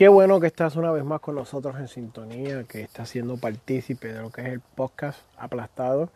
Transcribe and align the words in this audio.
Qué 0.00 0.08
bueno 0.08 0.40
que 0.40 0.46
estás 0.46 0.76
una 0.76 0.90
vez 0.92 1.04
más 1.04 1.20
con 1.20 1.34
nosotros 1.34 1.76
en 1.78 1.86
sintonía, 1.86 2.64
que 2.64 2.80
estás 2.80 3.10
siendo 3.10 3.36
partícipe 3.36 4.10
de 4.10 4.22
lo 4.22 4.30
que 4.30 4.40
es 4.40 4.46
el 4.46 4.60
podcast 4.60 5.18
aplastado. 5.36 6.08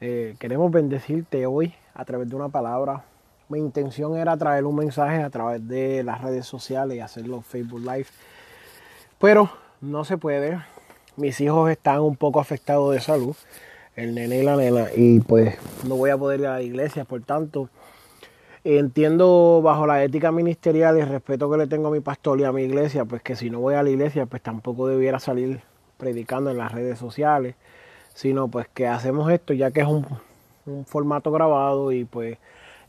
Eh, 0.00 0.34
queremos 0.38 0.72
bendecirte 0.72 1.44
hoy 1.44 1.74
a 1.92 2.06
través 2.06 2.30
de 2.30 2.36
una 2.36 2.48
palabra. 2.48 3.04
Mi 3.50 3.58
intención 3.58 4.16
era 4.16 4.34
traer 4.38 4.64
un 4.64 4.76
mensaje 4.76 5.22
a 5.22 5.28
través 5.28 5.68
de 5.68 6.02
las 6.02 6.22
redes 6.22 6.46
sociales 6.46 6.96
y 6.96 7.00
hacerlo 7.00 7.42
Facebook 7.42 7.80
Live. 7.80 8.06
Pero 9.18 9.50
no 9.82 10.06
se 10.06 10.16
puede. 10.16 10.62
Mis 11.16 11.38
hijos 11.42 11.70
están 11.70 12.00
un 12.00 12.16
poco 12.16 12.40
afectados 12.40 12.94
de 12.94 13.00
salud, 13.02 13.36
el 13.94 14.14
nene 14.14 14.38
y 14.38 14.42
la 14.42 14.56
nena, 14.56 14.86
y 14.96 15.20
pues 15.20 15.58
no 15.86 15.96
voy 15.96 16.08
a 16.08 16.16
poder 16.16 16.40
ir 16.40 16.46
a 16.46 16.54
la 16.54 16.62
iglesia. 16.62 17.04
Por 17.04 17.22
tanto, 17.22 17.68
Entiendo 18.64 19.60
bajo 19.60 19.88
la 19.88 20.04
ética 20.04 20.30
ministerial 20.30 20.96
y 20.96 21.00
el 21.00 21.08
respeto 21.08 21.50
que 21.50 21.56
le 21.56 21.66
tengo 21.66 21.88
a 21.88 21.90
mi 21.90 21.98
pastor 21.98 22.38
y 22.38 22.44
a 22.44 22.52
mi 22.52 22.62
iglesia, 22.62 23.04
pues 23.04 23.20
que 23.20 23.34
si 23.34 23.50
no 23.50 23.58
voy 23.58 23.74
a 23.74 23.82
la 23.82 23.90
iglesia, 23.90 24.26
pues 24.26 24.40
tampoco 24.40 24.86
debiera 24.86 25.18
salir 25.18 25.62
predicando 25.98 26.50
en 26.50 26.58
las 26.58 26.70
redes 26.70 26.96
sociales, 26.96 27.56
sino 28.14 28.46
pues 28.46 28.68
que 28.68 28.86
hacemos 28.86 29.32
esto 29.32 29.52
ya 29.52 29.72
que 29.72 29.80
es 29.80 29.88
un, 29.88 30.06
formato 30.86 31.32
grabado 31.32 31.90
y 31.90 32.04
pues 32.04 32.38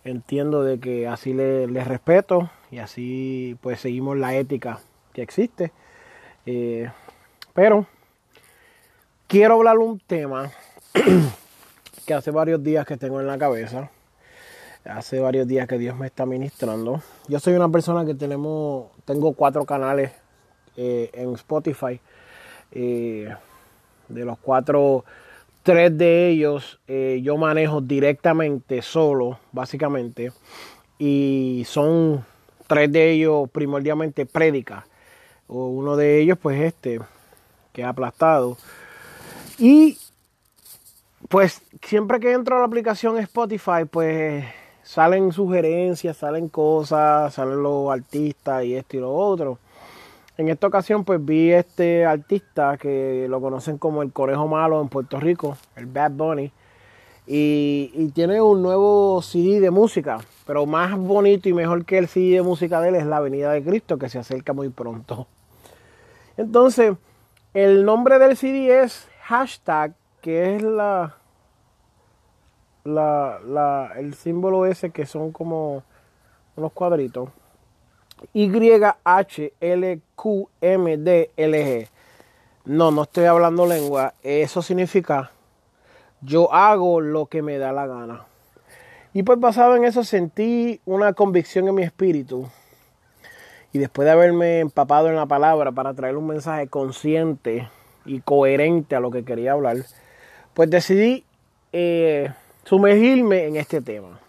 entiendo 0.04 0.64
de 0.64 0.80
que 0.80 1.08
así 1.08 1.34
le, 1.34 1.66
respeto 1.84 2.52
y 2.70 2.78
así 2.78 3.58
pues 3.62 3.80
seguimos 3.80 4.16
la 4.16 4.36
ética 4.36 4.80
que 5.12 5.24
existe. 5.24 5.72
Eh, 6.46 6.92
pero 7.56 7.88
quiero 9.28 9.56
hablar 9.56 9.80
un 9.80 10.00
tema 10.00 10.52
que 12.06 12.14
hace 12.14 12.30
varios 12.30 12.64
días 12.64 12.86
que 12.86 12.96
tengo 12.96 13.20
en 13.20 13.26
la 13.26 13.40
cabeza 13.40 13.90
hace 14.86 15.20
varios 15.20 15.48
días 15.48 15.68
que 15.68 15.78
Dios 15.78 15.98
me 15.98 16.08
está 16.08 16.26
ministrando. 16.26 17.02
Yo 17.28 17.40
soy 17.40 17.54
una 17.54 17.70
persona 17.70 18.06
que 18.06 18.16
tenemos, 18.16 18.92
tengo 19.06 19.34
cuatro 19.34 19.66
canales 19.66 20.12
eh, 20.76 21.10
en 21.14 21.34
Spotify. 21.34 22.00
Eh, 22.72 23.34
de 24.10 24.26
los 24.26 24.38
cuatro, 24.40 25.06
tres 25.64 25.98
de 25.98 26.30
ellos 26.30 26.80
eh, 26.88 27.22
yo 27.24 27.38
manejo 27.38 27.82
directamente 27.82 28.82
solo, 28.82 29.40
básicamente. 29.52 30.32
Y 31.00 31.64
son 31.68 32.26
tres 32.68 32.92
de 32.92 33.12
ellos 33.12 33.50
primordialmente 33.50 34.26
prédicas. 34.26 34.84
Uno 35.48 35.96
de 35.96 36.20
ellos, 36.20 36.38
pues 36.42 36.62
este, 36.62 37.00
que 37.72 37.84
ha 37.84 37.90
aplastado. 37.90 38.58
Y 39.58 39.98
pues 41.30 41.62
siempre 41.82 42.20
que 42.20 42.32
entro 42.32 42.56
a 42.56 42.60
la 42.60 42.66
aplicación 42.66 43.18
Spotify, 43.20 43.86
pues 43.90 44.46
salen 44.84 45.32
sugerencias, 45.32 46.18
salen 46.18 46.50
cosas, 46.50 47.34
salen 47.34 47.64
los 47.64 47.92
artistas 47.92 48.64
y 48.64 48.76
esto 48.76 48.98
y 48.98 49.00
lo 49.00 49.14
otro. 49.14 49.58
En 50.38 50.50
esta 50.50 50.68
ocasión 50.68 51.04
pues 51.04 51.24
vi 51.24 51.52
este 51.52 52.06
artista 52.06 52.78
que 52.78 53.28
lo 53.30 53.40
conocen 53.40 53.78
como 53.78 54.02
el 54.02 54.12
conejo 54.12 54.48
malo 54.48 54.82
en 54.82 54.90
Puerto 54.90 55.20
Rico, 55.20 55.58
el 55.76 55.86
Bad 55.86 56.12
Bunny, 56.12 56.52
y, 57.26 58.10
tiene 58.14 58.42
un 58.42 58.62
nuevo 58.62 59.22
CD 59.22 59.62
de 59.62 59.72
música, 59.72 60.20
pero 60.46 60.66
más 60.66 60.98
bonito 60.98 61.48
y 61.48 61.54
mejor 61.54 61.86
que 61.86 61.98
el 61.98 62.08
CD 62.08 62.36
de 62.36 62.42
música 62.42 62.82
de 62.82 62.90
él 62.90 62.96
es 62.96 63.06
La 63.06 63.18
Avenida 63.18 63.52
de 63.52 63.64
Cristo, 63.64 63.98
que 63.98 64.10
se 64.10 64.20
acerca 64.20 64.52
muy 64.52 64.70
pronto. 64.70 65.28
Entonces, 66.36 66.96
el 67.54 67.86
nombre 67.86 68.20
del 68.20 68.36
CD 68.36 68.84
es 68.84 69.08
hashtag, 69.22 69.94
que 70.22 70.56
es 70.56 70.64
la, 70.64 71.16
la, 72.84 73.40
la, 73.46 73.94
el 73.98 74.14
símbolo 74.14 74.66
ese 74.66 74.92
que 74.92 75.06
son 75.06 75.32
como 75.32 75.84
unos 76.56 76.72
cuadritos. 76.74 77.30
Y-H-L-Q-M-D-L-G. 78.34 78.88
No, 82.66 82.92
no 82.92 83.04
estoy 83.04 83.26
hablando 83.26 83.66
lengua. 83.66 84.14
Eso 84.24 84.62
significa 84.62 85.32
yo 86.26 86.54
hago 86.54 87.02
lo 87.02 87.26
que 87.26 87.42
me 87.42 87.58
da 87.58 87.72
la 87.72 87.88
gana. 87.88 88.26
Y 89.14 89.24
pues 89.24 89.40
basado 89.40 89.76
en 89.76 89.84
eso 89.84 90.04
sentí 90.04 90.82
una 90.86 91.14
convicción 91.14 91.68
en 91.68 91.76
mi 91.76 91.84
espíritu. 91.84 92.50
Y 93.72 93.80
después 93.80 94.06
de 94.06 94.12
haberme 94.12 94.60
empapado 94.60 95.10
en 95.10 95.16
la 95.16 95.26
palabra 95.26 95.72
para 95.72 95.94
traer 95.94 96.16
un 96.16 96.28
mensaje 96.28 96.68
consciente 96.68 97.70
y 98.06 98.22
coherente 98.22 98.96
a 98.96 99.00
lo 99.00 99.12
que 99.12 99.26
quería 99.26 99.54
hablar, 99.54 99.78
pues 100.54 100.70
decidí 100.70 101.26
eh, 101.72 102.32
sumergirme 102.64 103.48
en 103.48 103.56
este 103.56 103.82
tema. 103.82 104.20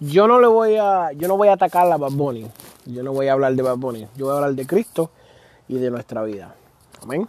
Yo 0.00 0.26
no 0.26 0.40
le 0.40 0.46
voy 0.46 0.76
a, 0.76 1.12
yo 1.12 1.28
no 1.28 1.36
voy 1.36 1.48
a 1.48 1.52
atacar 1.52 1.90
a 1.90 1.96
Bad 1.96 2.12
Bunny. 2.12 2.50
Yo 2.86 3.02
no 3.02 3.12
voy 3.12 3.28
a 3.28 3.32
hablar 3.32 3.54
de 3.54 3.62
Bad 3.62 3.76
Bunny. 3.76 4.08
Yo 4.16 4.26
voy 4.26 4.34
a 4.34 4.36
hablar 4.38 4.54
de 4.54 4.66
Cristo 4.66 5.10
y 5.68 5.78
de 5.78 5.90
nuestra 5.90 6.22
vida. 6.24 6.54
Amén. 7.02 7.28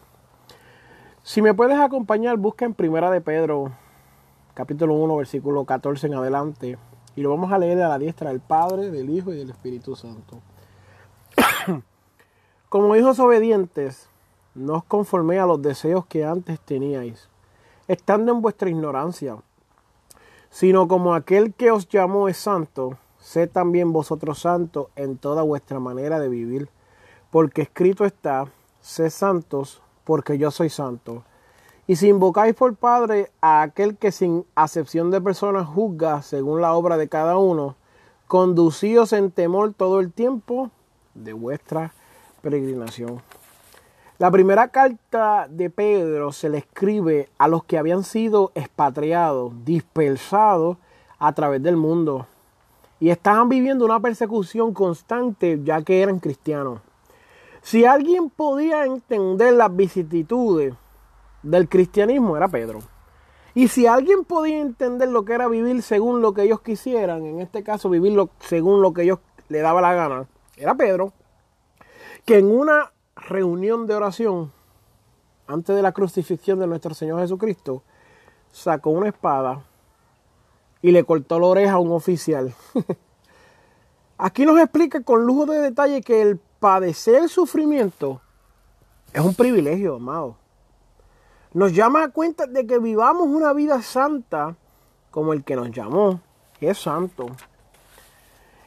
Si 1.23 1.41
me 1.41 1.53
puedes 1.53 1.79
acompañar, 1.79 2.37
busca 2.37 2.65
en 2.65 2.73
Primera 2.73 3.09
de 3.09 3.21
Pedro, 3.21 3.71
capítulo 4.53 4.95
1, 4.95 5.17
versículo 5.17 5.65
14 5.65 6.07
en 6.07 6.13
adelante. 6.15 6.77
Y 7.15 7.21
lo 7.21 7.29
vamos 7.29 7.51
a 7.51 7.57
leer 7.57 7.81
a 7.81 7.89
la 7.89 7.97
diestra 7.97 8.29
del 8.29 8.41
Padre, 8.41 8.91
del 8.91 9.09
Hijo 9.09 9.33
y 9.33 9.37
del 9.37 9.49
Espíritu 9.49 9.95
Santo. 9.95 10.39
Como 12.69 12.95
hijos 12.95 13.19
obedientes, 13.19 14.09
no 14.53 14.75
os 14.75 14.83
conforméis 14.83 15.41
a 15.41 15.45
los 15.45 15.61
deseos 15.61 16.05
que 16.05 16.25
antes 16.25 16.59
teníais, 16.59 17.29
estando 17.87 18.31
en 18.31 18.41
vuestra 18.41 18.69
ignorancia 18.69 19.37
sino 20.55 20.87
como 20.87 21.13
aquel 21.13 21.53
que 21.53 21.69
os 21.69 21.89
llamó 21.89 22.29
es 22.29 22.37
santo, 22.37 22.97
sed 23.19 23.49
también 23.49 23.91
vosotros 23.91 24.39
santos 24.39 24.87
en 24.95 25.17
toda 25.17 25.41
vuestra 25.41 25.81
manera 25.81 26.17
de 26.17 26.29
vivir, 26.29 26.69
porque 27.29 27.63
escrito 27.63 28.05
está, 28.05 28.45
sed 28.79 29.09
santos, 29.09 29.81
porque 30.05 30.37
yo 30.37 30.51
soy 30.51 30.69
santo. 30.69 31.25
Y 31.87 31.97
si 31.97 32.07
invocáis 32.07 32.55
por 32.55 32.73
Padre 32.77 33.31
a 33.41 33.63
aquel 33.63 33.97
que 33.97 34.13
sin 34.13 34.45
acepción 34.55 35.11
de 35.11 35.19
personas 35.19 35.67
juzga 35.67 36.21
según 36.21 36.61
la 36.61 36.73
obra 36.73 36.95
de 36.95 37.09
cada 37.09 37.37
uno, 37.37 37.75
conducíos 38.25 39.11
en 39.11 39.31
temor 39.31 39.73
todo 39.73 39.99
el 39.99 40.13
tiempo 40.13 40.71
de 41.15 41.33
vuestra 41.33 41.91
peregrinación. 42.41 43.21
La 44.17 44.31
primera 44.31 44.69
carta 44.69 45.45
de 45.49 45.69
Pedro 45.69 46.31
se 46.31 46.47
le 46.47 46.59
escribe 46.59 47.27
a 47.37 47.49
los 47.49 47.65
que 47.65 47.77
habían 47.77 48.05
sido 48.05 48.53
expatriados, 48.55 49.51
dispersados 49.65 50.77
a 51.19 51.33
través 51.33 51.61
del 51.61 51.75
mundo 51.75 52.25
y 53.01 53.09
estaban 53.09 53.49
viviendo 53.49 53.83
una 53.83 53.99
persecución 53.99 54.73
constante 54.73 55.59
ya 55.65 55.81
que 55.81 56.01
eran 56.01 56.19
cristianos. 56.19 56.79
Si 57.61 57.83
alguien 57.83 58.29
podía 58.29 58.85
entender 58.85 59.53
las 59.53 59.75
vicisitudes 59.75 60.73
del 61.43 61.67
cristianismo 61.67 62.37
era 62.37 62.47
Pedro. 62.47 62.79
Y 63.53 63.67
si 63.67 63.85
alguien 63.85 64.23
podía 64.23 64.61
entender 64.61 65.09
lo 65.09 65.25
que 65.25 65.33
era 65.33 65.49
vivir 65.49 65.81
según 65.81 66.21
lo 66.21 66.33
que 66.33 66.43
ellos 66.43 66.61
quisieran, 66.61 67.25
en 67.25 67.41
este 67.41 67.63
caso 67.63 67.89
vivir 67.89 68.17
según 68.39 68.81
lo 68.81 68.93
que 68.93 69.03
ellos 69.03 69.19
le 69.49 69.59
daba 69.59 69.81
la 69.81 69.93
gana, 69.93 70.25
era 70.55 70.75
Pedro, 70.75 71.11
que 72.23 72.37
en 72.37 72.47
una 72.47 72.91
reunión 73.27 73.87
de 73.87 73.95
oración 73.95 74.51
antes 75.47 75.75
de 75.75 75.81
la 75.81 75.91
crucifixión 75.91 76.59
de 76.59 76.67
nuestro 76.67 76.93
Señor 76.93 77.19
Jesucristo, 77.19 77.83
sacó 78.51 78.89
una 78.89 79.09
espada 79.09 79.63
y 80.81 80.91
le 80.91 81.03
cortó 81.03 81.39
la 81.39 81.47
oreja 81.47 81.73
a 81.73 81.79
un 81.79 81.91
oficial. 81.91 82.53
Aquí 84.17 84.45
nos 84.45 84.59
explica 84.59 85.01
con 85.01 85.25
lujo 85.25 85.45
de 85.45 85.59
detalle 85.59 86.01
que 86.01 86.21
el 86.21 86.39
padecer 86.59 87.27
sufrimiento 87.29 88.21
es 89.15 89.21
un 89.21 89.33
privilegio, 89.33 89.95
amado. 89.95 90.35
Nos 91.53 91.71
llama 91.71 92.03
a 92.03 92.09
cuenta 92.09 92.47
de 92.47 92.67
que 92.67 92.79
vivamos 92.79 93.27
una 93.27 93.53
vida 93.53 93.81
santa 93.81 94.57
como 95.09 95.31
el 95.31 95.45
que 95.45 95.55
nos 95.55 95.71
llamó, 95.71 96.19
que 96.59 96.69
es 96.69 96.77
santo. 96.77 97.27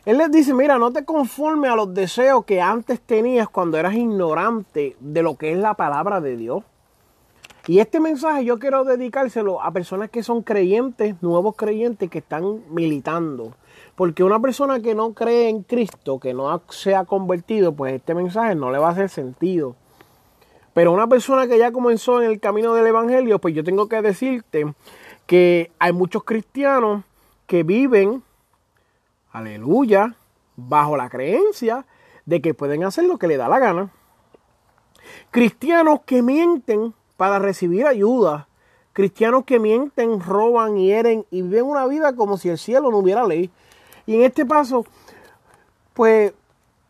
Él 0.08 0.16
les 0.16 0.30
dice, 0.30 0.54
mira, 0.54 0.78
no 0.78 0.90
te 0.90 1.04
conformes 1.04 1.70
a 1.70 1.76
los 1.76 1.92
deseos 1.92 2.46
que 2.46 2.62
antes 2.62 2.98
tenías 2.98 3.46
cuando 3.46 3.76
eras 3.76 3.92
ignorante 3.92 4.96
de 5.00 5.22
lo 5.22 5.36
que 5.36 5.52
es 5.52 5.58
la 5.58 5.74
palabra 5.74 6.22
de 6.22 6.34
Dios. 6.34 6.64
Y 7.66 7.80
este 7.80 8.00
mensaje 8.00 8.42
yo 8.46 8.58
quiero 8.58 8.84
dedicárselo 8.84 9.60
a 9.60 9.70
personas 9.70 10.08
que 10.08 10.22
son 10.22 10.40
creyentes, 10.40 11.16
nuevos 11.20 11.56
creyentes 11.56 12.08
que 12.08 12.20
están 12.20 12.62
militando. 12.70 13.52
Porque 13.96 14.24
una 14.24 14.40
persona 14.40 14.80
que 14.80 14.94
no 14.94 15.12
cree 15.12 15.50
en 15.50 15.62
Cristo, 15.62 16.18
que 16.18 16.32
no 16.32 16.62
se 16.70 16.94
ha 16.94 17.04
convertido, 17.04 17.74
pues 17.74 17.92
este 17.92 18.14
mensaje 18.14 18.54
no 18.54 18.70
le 18.70 18.78
va 18.78 18.88
a 18.88 18.92
hacer 18.92 19.10
sentido. 19.10 19.76
Pero 20.72 20.90
una 20.90 21.06
persona 21.06 21.46
que 21.46 21.58
ya 21.58 21.70
comenzó 21.70 22.22
en 22.22 22.30
el 22.30 22.40
camino 22.40 22.72
del 22.72 22.86
Evangelio, 22.86 23.40
pues 23.40 23.54
yo 23.54 23.62
tengo 23.62 23.90
que 23.90 24.00
decirte 24.00 24.72
que 25.26 25.70
hay 25.78 25.92
muchos 25.92 26.24
cristianos 26.24 27.04
que 27.46 27.62
viven, 27.62 28.22
aleluya, 29.32 30.14
bajo 30.56 30.96
la 30.96 31.08
creencia 31.08 31.86
de 32.26 32.40
que 32.40 32.54
pueden 32.54 32.84
hacer 32.84 33.04
lo 33.04 33.18
que 33.18 33.28
le 33.28 33.36
da 33.36 33.48
la 33.48 33.58
gana. 33.58 33.90
Cristianos 35.30 36.00
que 36.04 36.22
mienten 36.22 36.94
para 37.16 37.38
recibir 37.38 37.86
ayuda. 37.86 38.48
Cristianos 38.92 39.44
que 39.44 39.58
mienten, 39.58 40.20
roban, 40.20 40.76
hieren 40.76 41.24
y 41.30 41.42
viven 41.42 41.64
una 41.64 41.86
vida 41.86 42.14
como 42.16 42.36
si 42.36 42.48
el 42.48 42.58
cielo 42.58 42.90
no 42.90 42.98
hubiera 42.98 43.24
ley. 43.24 43.50
Y 44.06 44.16
en 44.16 44.22
este 44.22 44.44
paso, 44.44 44.84
pues, 45.94 46.32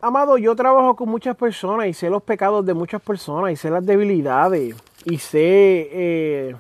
amado, 0.01 0.39
yo 0.39 0.57
trabajo 0.57 0.97
con 0.97 1.09
muchas 1.09 1.37
personas 1.37 1.87
y 1.87 1.95
sé 1.95 2.09
los 2.09 2.23
pecados 2.23 2.65
de 2.65 2.75
muchas 2.75 3.03
personas 3.03 3.53
y 3.53 3.57
sé 3.57 3.71
las 3.71 3.85
debilidades 3.85 4.75
y 5.05 5.19
sé... 5.19 5.89
Eh, 5.93 6.57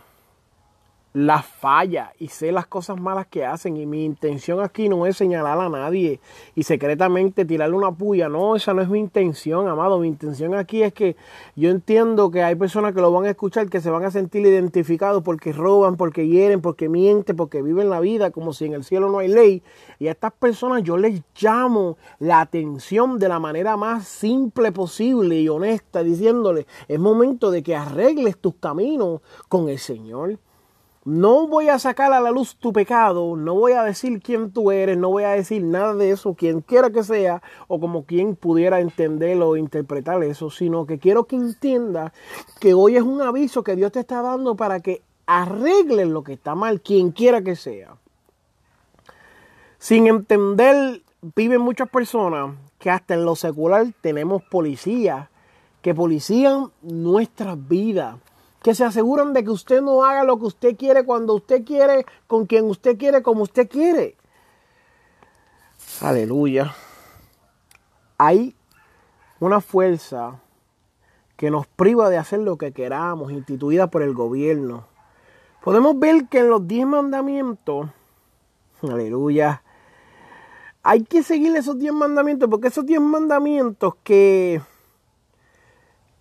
las 1.19 1.45
fallas 1.45 2.11
y 2.21 2.29
sé 2.29 2.53
las 2.53 2.69
cosas 2.69 3.01
malas 3.01 3.27
que 3.27 3.45
hacen. 3.45 3.77
Y 3.77 3.87
mi 3.87 4.05
intención 4.05 4.61
aquí 4.61 4.89
no 4.89 5.05
es 5.05 5.17
señalar 5.17 5.59
a 5.59 5.69
nadie 5.69 6.21
y 6.55 6.63
secretamente 6.63 7.45
tirarle 7.45 7.75
una 7.75 7.91
puya, 7.91 8.29
no, 8.29 8.55
esa 8.55 8.73
no 8.73 8.83
es 8.83 8.89
mi 8.89 9.01
intención, 9.01 9.67
amado, 9.67 9.99
mi 9.99 10.07
intención 10.07 10.55
aquí 10.55 10.85
es 10.85 10.93
que 10.93 11.17
yo 11.57 11.71
entiendo 11.71 12.31
que 12.31 12.45
hay 12.45 12.55
personas 12.55 12.95
que 12.95 13.01
lo 13.01 13.11
van 13.11 13.25
a 13.25 13.31
escuchar 13.31 13.69
que 13.69 13.81
se 13.81 13.91
van 13.91 14.05
a 14.05 14.13
sentir 14.13 14.47
identificados 14.47 15.25
porque 15.25 15.53
roban, 15.53 15.97
porque 15.97 16.29
hieren, 16.29 16.61
porque 16.61 16.89
mienten, 16.89 17.35
porque 17.35 17.63
viven 17.63 17.91
la 17.91 17.99
vida 17.99 18.31
como 18.31 18.53
si 18.53 18.67
en 18.67 18.75
el 18.75 18.85
cielo 18.85 19.11
no 19.11 19.19
hay 19.19 19.29
ley. 19.29 19.63
Y 19.99 20.07
a 20.07 20.13
estas 20.13 20.33
personas 20.33 20.85
yo 20.85 20.97
les 20.97 21.23
llamo 21.41 21.97
la 22.21 22.41
atención 22.41 23.19
de 23.19 23.29
la 23.29 23.41
manera 23.41 23.77
más 23.77 24.07
simple 24.07 24.71
posible 24.71 25.41
y 25.41 25.49
honesta 25.49 26.05
diciéndole, 26.05 26.69
es 26.87 27.01
momento 27.01 27.51
de 27.51 27.65
que 27.65 27.75
arregles 27.75 28.39
tus 28.39 28.55
caminos 28.55 29.21
con 29.49 29.69
el 29.69 29.81
Señor. 29.81 30.39
No 31.09 31.49
voy 31.49 31.71
a 31.71 31.79
sacar 31.79 32.13
a 32.13 32.21
la 32.21 32.31
luz 32.31 32.57
tu 32.57 32.71
pecado, 32.71 33.35
no 33.35 33.55
voy 33.55 33.73
a 33.73 33.83
decir 33.83 34.21
quién 34.21 34.53
tú 34.53 34.71
eres, 34.71 34.99
no 34.99 35.09
voy 35.09 35.25
a 35.25 35.31
decir 35.31 35.65
nada 35.65 35.95
de 35.95 36.11
eso, 36.11 36.35
quien 36.35 36.61
quiera 36.61 36.91
que 36.91 37.03
sea, 37.03 37.41
o 37.67 37.81
como 37.81 38.05
quien 38.05 38.37
pudiera 38.37 38.81
entenderlo 38.81 39.49
o 39.49 39.57
interpretar 39.57 40.23
eso, 40.23 40.51
sino 40.51 40.85
que 40.85 40.99
quiero 40.99 41.25
que 41.25 41.37
entienda 41.37 42.13
que 42.61 42.75
hoy 42.75 42.97
es 42.97 43.03
un 43.03 43.23
aviso 43.23 43.65
que 43.65 43.75
Dios 43.75 43.91
te 43.91 44.01
está 44.01 44.21
dando 44.21 44.55
para 44.55 44.81
que 44.81 45.01
arregles 45.25 46.09
lo 46.09 46.23
que 46.23 46.35
está 46.35 46.55
mal, 46.55 46.83
quien 46.83 47.11
quiera 47.13 47.41
que 47.41 47.57
sea. 47.57 47.97
Sin 49.79 50.09
entender, 50.09 51.01
viven 51.35 51.63
muchas 51.63 51.89
personas 51.89 52.55
que 52.79 52.91
hasta 52.91 53.15
en 53.15 53.25
lo 53.25 53.35
secular 53.35 53.87
tenemos 54.03 54.43
policías 54.43 55.31
que 55.81 55.95
policían 55.95 56.71
nuestras 56.83 57.67
vidas 57.67 58.17
que 58.69 58.75
se 58.75 58.85
aseguran 58.85 59.33
de 59.33 59.43
que 59.45 59.51
usted 59.51 59.81
no 59.81 60.05
haga 60.05 60.25
lo 60.25 60.39
que 60.39 60.45
usted 60.45 60.77
quiere 60.77 61.03
cuando 61.03 61.33
usted 61.33 61.65
quiere, 61.65 62.05
con 62.27 62.45
quien 62.45 62.67
usted 62.67 62.99
quiere, 62.99 63.23
como 63.23 63.45
usted 63.45 63.67
quiere. 63.67 64.15
Aleluya. 66.03 66.75
Hay 68.19 68.55
una 69.41 69.63
fuerza 69.63 70.43
que 71.39 71.51
nos 71.51 71.67
priva 71.67 72.11
de 72.11 72.19
hacer 72.19 72.41
lo 72.41 72.59
que 72.59 72.73
queramos, 72.73 73.33
instituida 73.33 73.87
por 73.87 74.03
el 74.03 74.13
gobierno. 74.13 74.85
Podemos 75.65 75.99
ver 75.99 76.29
que 76.29 76.41
en 76.41 76.51
los 76.51 76.69
diez 76.69 76.87
mandamientos, 76.87 77.89
aleluya, 78.83 79.63
hay 80.83 81.05
que 81.05 81.23
seguir 81.23 81.57
esos 81.57 81.79
diez 81.79 81.95
mandamientos, 81.95 82.51
porque 82.51 82.69
esos 82.69 82.85
diez 82.85 83.01
mandamientos 83.01 83.95
que 84.05 84.61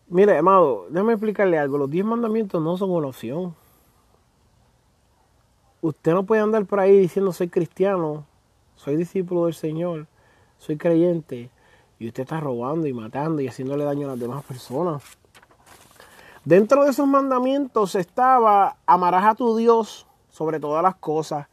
Mire, 0.09 0.37
amado, 0.37 0.87
déjame 0.89 1.13
explicarle 1.13 1.59
algo. 1.59 1.77
Los 1.77 1.89
diez 1.89 2.05
mandamientos 2.05 2.61
no 2.61 2.77
son 2.77 2.91
una 2.91 3.07
opción. 3.07 3.53
Usted 5.81 6.13
no 6.13 6.23
puede 6.23 6.41
andar 6.41 6.65
por 6.65 6.79
ahí 6.79 6.97
diciendo 6.97 7.33
soy 7.33 7.49
cristiano, 7.49 8.25
soy 8.75 8.95
discípulo 8.95 9.45
del 9.45 9.53
Señor, 9.53 10.07
soy 10.57 10.77
creyente, 10.77 11.51
y 11.99 12.07
usted 12.07 12.23
está 12.23 12.39
robando 12.39 12.87
y 12.87 12.93
matando 12.93 13.41
y 13.41 13.47
haciéndole 13.47 13.83
daño 13.83 14.07
a 14.07 14.11
las 14.11 14.19
demás 14.19 14.43
personas. 14.45 15.03
Dentro 16.45 16.85
de 16.85 16.91
esos 16.91 17.07
mandamientos 17.07 17.95
estaba 17.95 18.77
amarás 18.85 19.25
a 19.25 19.35
tu 19.35 19.57
Dios 19.57 20.07
sobre 20.29 20.59
todas 20.59 20.81
las 20.81 20.95
cosas, 20.95 21.47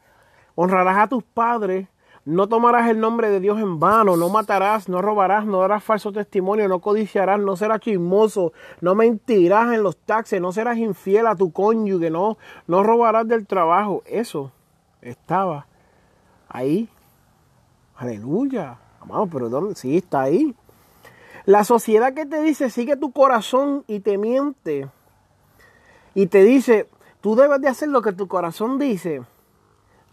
honrarás 0.55 0.97
a 0.97 1.07
tus 1.07 1.23
padres 1.23 1.87
no 2.25 2.49
tomarás 2.49 2.89
el 2.89 2.99
nombre 2.99 3.29
de 3.29 3.39
Dios 3.39 3.59
en 3.59 3.79
vano, 3.79 4.17
no 4.17 4.29
matarás, 4.29 4.89
no 4.89 4.99
robarás, 4.99 5.45
no 5.45 5.59
darás 5.59 5.83
falso 5.83 6.11
testimonio, 6.11 6.67
no 6.67 6.79
codiciarás, 6.79 7.39
no 7.39 7.55
serás 7.55 7.81
chismoso, 7.81 8.51
no 8.81 8.95
mentirás 8.95 9.71
en 9.73 9.83
los 9.83 9.95
taxes, 9.95 10.41
no 10.41 10.51
serás 10.51 10.77
infiel 10.77 11.27
a 11.27 11.35
tu 11.35 11.51
cónyuge, 11.51 12.09
no, 12.09 12.39
no 12.65 12.81
robarás 12.81 13.27
del 13.27 13.45
trabajo. 13.45 14.01
Eso 14.07 14.51
estaba 15.01 15.67
ahí. 16.49 16.89
Aleluya. 17.95 18.79
Amado, 18.99 19.27
pero 19.27 19.49
¿dónde? 19.49 19.75
Sí, 19.75 19.97
está 19.97 20.23
ahí. 20.23 20.55
La 21.45 21.63
sociedad 21.63 22.15
que 22.15 22.25
te 22.25 22.41
dice, 22.41 22.71
sigue 22.71 22.97
tu 22.97 23.11
corazón 23.11 23.83
y 23.85 23.99
te 23.99 24.17
miente. 24.17 24.89
Y 26.15 26.25
te 26.25 26.43
dice, 26.43 26.89
tú 27.21 27.35
debes 27.35 27.61
de 27.61 27.67
hacer 27.67 27.89
lo 27.89 28.01
que 28.01 28.13
tu 28.13 28.27
corazón 28.27 28.79
dice 28.79 29.21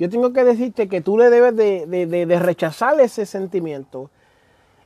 yo 0.02 0.10
tengo 0.10 0.32
que 0.32 0.42
decirte 0.42 0.88
que 0.88 1.00
tú 1.00 1.16
le 1.16 1.30
debes 1.30 1.54
de, 1.54 2.38
rechazar 2.40 2.98
ese 2.98 3.24
sentimiento 3.24 4.10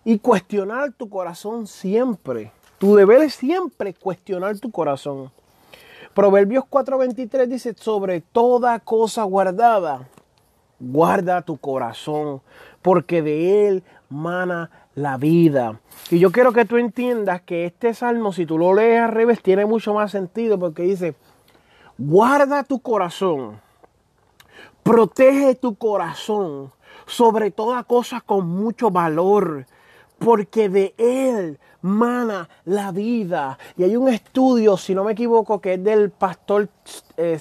y 0.04 0.18
cuestionar 0.18 0.92
tu 0.92 1.08
corazón 1.08 1.66
siempre. 1.66 2.52
Tu 2.76 2.94
deber 2.94 3.22
es 3.22 3.32
siempre 3.32 3.94
cuestionar 3.94 4.58
tu 4.58 4.70
corazón. 4.70 5.32
Proverbios 6.12 6.64
4:23 6.68 7.46
dice, 7.46 7.72
sobre 7.72 8.20
toda 8.20 8.78
cosa 8.78 9.22
guardada, 9.22 10.06
guarda 10.78 11.40
tu 11.40 11.56
corazón, 11.56 12.42
porque 12.82 13.22
de 13.22 13.68
él 13.68 13.84
mana 14.10 14.70
la 14.94 15.16
vida. 15.16 15.80
Y 16.10 16.18
yo 16.18 16.30
quiero 16.30 16.52
que 16.52 16.66
tú 16.66 16.76
entiendas 16.76 17.40
que 17.40 17.64
este 17.64 17.94
salmo, 17.94 18.34
si 18.34 18.44
tú 18.44 18.58
lo 18.58 18.74
lees 18.74 19.00
al 19.00 19.12
revés, 19.12 19.42
tiene 19.42 19.64
mucho 19.64 19.94
más 19.94 20.10
sentido, 20.10 20.58
porque 20.58 20.82
dice, 20.82 21.14
guarda 21.96 22.64
tu 22.64 22.80
corazón 22.80 23.64
Protege 24.86 25.56
tu 25.56 25.74
corazón 25.74 26.70
sobre 27.06 27.50
toda 27.50 27.82
cosa 27.82 28.20
con 28.20 28.46
mucho 28.46 28.92
valor, 28.92 29.66
porque 30.20 30.68
de 30.68 30.94
él 30.96 31.58
mana 31.82 32.48
la 32.64 32.92
vida. 32.92 33.58
Y 33.76 33.82
hay 33.82 33.96
un 33.96 34.08
estudio, 34.08 34.76
si 34.76 34.94
no 34.94 35.02
me 35.02 35.10
equivoco, 35.10 35.60
que 35.60 35.74
es 35.74 35.82
del 35.82 36.10
pastor 36.10 36.68
eh, 37.16 37.36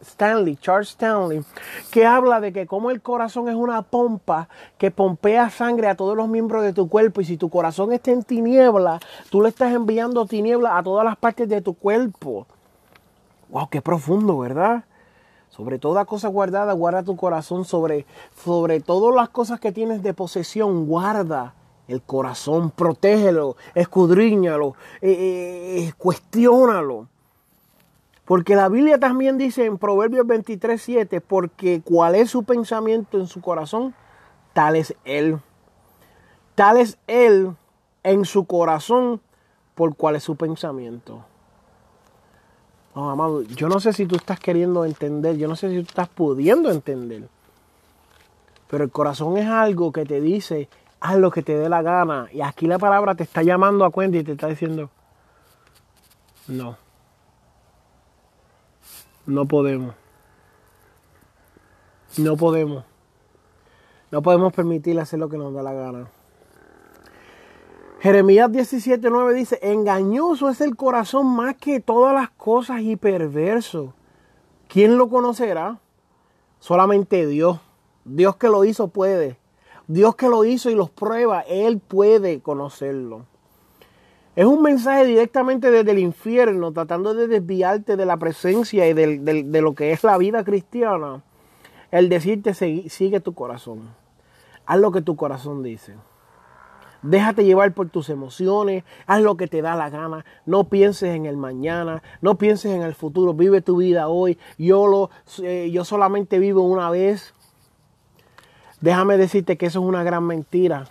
Stanley, 0.00 0.56
Charles 0.56 0.88
Stanley, 0.88 1.44
que 1.90 2.06
habla 2.06 2.40
de 2.40 2.54
que 2.54 2.66
como 2.66 2.90
el 2.90 3.02
corazón 3.02 3.50
es 3.50 3.56
una 3.56 3.82
pompa 3.82 4.48
que 4.78 4.90
pompea 4.90 5.50
sangre 5.50 5.88
a 5.88 5.96
todos 5.96 6.16
los 6.16 6.28
miembros 6.28 6.62
de 6.62 6.72
tu 6.72 6.88
cuerpo. 6.88 7.20
Y 7.20 7.26
si 7.26 7.36
tu 7.36 7.50
corazón 7.50 7.92
está 7.92 8.10
en 8.10 8.22
tiniebla, 8.22 9.00
tú 9.28 9.42
le 9.42 9.50
estás 9.50 9.74
enviando 9.74 10.24
tiniebla 10.24 10.78
a 10.78 10.82
todas 10.82 11.04
las 11.04 11.18
partes 11.18 11.46
de 11.46 11.60
tu 11.60 11.74
cuerpo. 11.74 12.46
Wow, 13.50 13.68
qué 13.68 13.82
profundo, 13.82 14.38
¿verdad? 14.38 14.84
Sobre 15.56 15.78
toda 15.78 16.04
cosa 16.04 16.28
guardada, 16.28 16.74
guarda 16.74 17.02
tu 17.02 17.16
corazón. 17.16 17.64
Sobre, 17.64 18.04
sobre 18.44 18.80
todas 18.80 19.14
las 19.14 19.30
cosas 19.30 19.58
que 19.58 19.72
tienes 19.72 20.02
de 20.02 20.12
posesión, 20.12 20.86
guarda 20.86 21.54
el 21.88 22.02
corazón. 22.02 22.70
Protégelo, 22.70 23.56
escudriñalo, 23.74 24.74
eh, 25.00 25.10
eh, 25.10 25.78
eh 25.78 25.92
cuestiónalo. 25.96 27.08
Porque 28.26 28.54
la 28.54 28.68
Biblia 28.68 28.98
también 28.98 29.38
dice 29.38 29.64
en 29.64 29.78
Proverbios 29.78 30.26
23, 30.26 30.82
7, 30.82 31.20
porque 31.22 31.80
cuál 31.82 32.16
es 32.16 32.28
su 32.30 32.42
pensamiento 32.42 33.18
en 33.18 33.26
su 33.26 33.40
corazón, 33.40 33.94
tal 34.52 34.76
es 34.76 34.94
él. 35.04 35.38
Tal 36.54 36.76
es 36.76 36.98
él 37.06 37.56
en 38.02 38.26
su 38.26 38.44
corazón, 38.44 39.22
por 39.74 39.96
cuál 39.96 40.16
es 40.16 40.22
su 40.22 40.36
pensamiento. 40.36 41.24
No, 42.96 43.10
amado, 43.10 43.42
yo 43.42 43.68
no 43.68 43.78
sé 43.78 43.92
si 43.92 44.06
tú 44.06 44.16
estás 44.16 44.40
queriendo 44.40 44.86
entender, 44.86 45.36
yo 45.36 45.48
no 45.48 45.54
sé 45.54 45.68
si 45.68 45.74
tú 45.82 45.82
estás 45.82 46.08
pudiendo 46.08 46.70
entender. 46.70 47.28
Pero 48.68 48.84
el 48.84 48.90
corazón 48.90 49.36
es 49.36 49.46
algo 49.46 49.92
que 49.92 50.06
te 50.06 50.18
dice, 50.18 50.70
haz 51.00 51.18
lo 51.18 51.30
que 51.30 51.42
te 51.42 51.58
dé 51.58 51.68
la 51.68 51.82
gana. 51.82 52.28
Y 52.32 52.40
aquí 52.40 52.66
la 52.66 52.78
palabra 52.78 53.14
te 53.14 53.22
está 53.22 53.42
llamando 53.42 53.84
a 53.84 53.90
cuenta 53.90 54.16
y 54.16 54.24
te 54.24 54.32
está 54.32 54.46
diciendo, 54.46 54.88
no. 56.48 56.78
No 59.26 59.44
podemos. 59.44 59.94
No 62.16 62.34
podemos. 62.38 62.82
No 64.10 64.22
podemos 64.22 64.54
permitir 64.54 64.98
hacer 64.98 65.18
lo 65.18 65.28
que 65.28 65.36
nos 65.36 65.52
da 65.52 65.62
la 65.62 65.74
gana. 65.74 66.08
Jeremías 68.00 68.50
17:9 68.50 69.32
dice, 69.32 69.58
engañoso 69.62 70.50
es 70.50 70.60
el 70.60 70.76
corazón 70.76 71.34
más 71.34 71.56
que 71.56 71.80
todas 71.80 72.14
las 72.14 72.30
cosas 72.30 72.82
y 72.82 72.96
perverso. 72.96 73.94
¿Quién 74.68 74.98
lo 74.98 75.08
conocerá? 75.08 75.78
Solamente 76.60 77.26
Dios. 77.26 77.60
Dios 78.04 78.36
que 78.36 78.48
lo 78.48 78.64
hizo 78.64 78.88
puede. 78.88 79.38
Dios 79.88 80.14
que 80.16 80.28
lo 80.28 80.44
hizo 80.44 80.68
y 80.68 80.74
los 80.74 80.90
prueba, 80.90 81.40
Él 81.40 81.78
puede 81.78 82.40
conocerlo. 82.40 83.24
Es 84.34 84.44
un 84.44 84.60
mensaje 84.60 85.06
directamente 85.06 85.70
desde 85.70 85.92
el 85.92 85.98
infierno, 85.98 86.72
tratando 86.72 87.14
de 87.14 87.26
desviarte 87.26 87.96
de 87.96 88.04
la 88.04 88.18
presencia 88.18 88.86
y 88.86 88.92
de, 88.92 89.18
de 89.18 89.60
lo 89.62 89.74
que 89.74 89.92
es 89.92 90.04
la 90.04 90.18
vida 90.18 90.44
cristiana. 90.44 91.22
El 91.90 92.10
decirte, 92.10 92.52
sigue 92.52 93.20
tu 93.20 93.32
corazón. 93.32 93.94
Haz 94.66 94.78
lo 94.78 94.90
que 94.90 95.00
tu 95.00 95.16
corazón 95.16 95.62
dice. 95.62 95.94
Déjate 97.06 97.44
llevar 97.44 97.72
por 97.72 97.88
tus 97.88 98.08
emociones, 98.08 98.82
haz 99.06 99.22
lo 99.22 99.36
que 99.36 99.46
te 99.46 99.62
da 99.62 99.76
la 99.76 99.90
gana, 99.90 100.24
no 100.44 100.64
pienses 100.64 101.14
en 101.14 101.24
el 101.24 101.36
mañana, 101.36 102.02
no 102.20 102.36
pienses 102.36 102.72
en 102.72 102.82
el 102.82 102.94
futuro, 102.94 103.32
vive 103.32 103.60
tu 103.60 103.76
vida 103.76 104.08
hoy. 104.08 104.38
Yo, 104.58 104.88
lo, 104.88 105.10
eh, 105.42 105.70
yo 105.72 105.84
solamente 105.84 106.40
vivo 106.40 106.62
una 106.62 106.90
vez. 106.90 107.32
Déjame 108.80 109.16
decirte 109.18 109.56
que 109.56 109.66
eso 109.66 109.80
es 109.80 109.86
una 109.86 110.02
gran 110.02 110.24
mentira, 110.24 110.88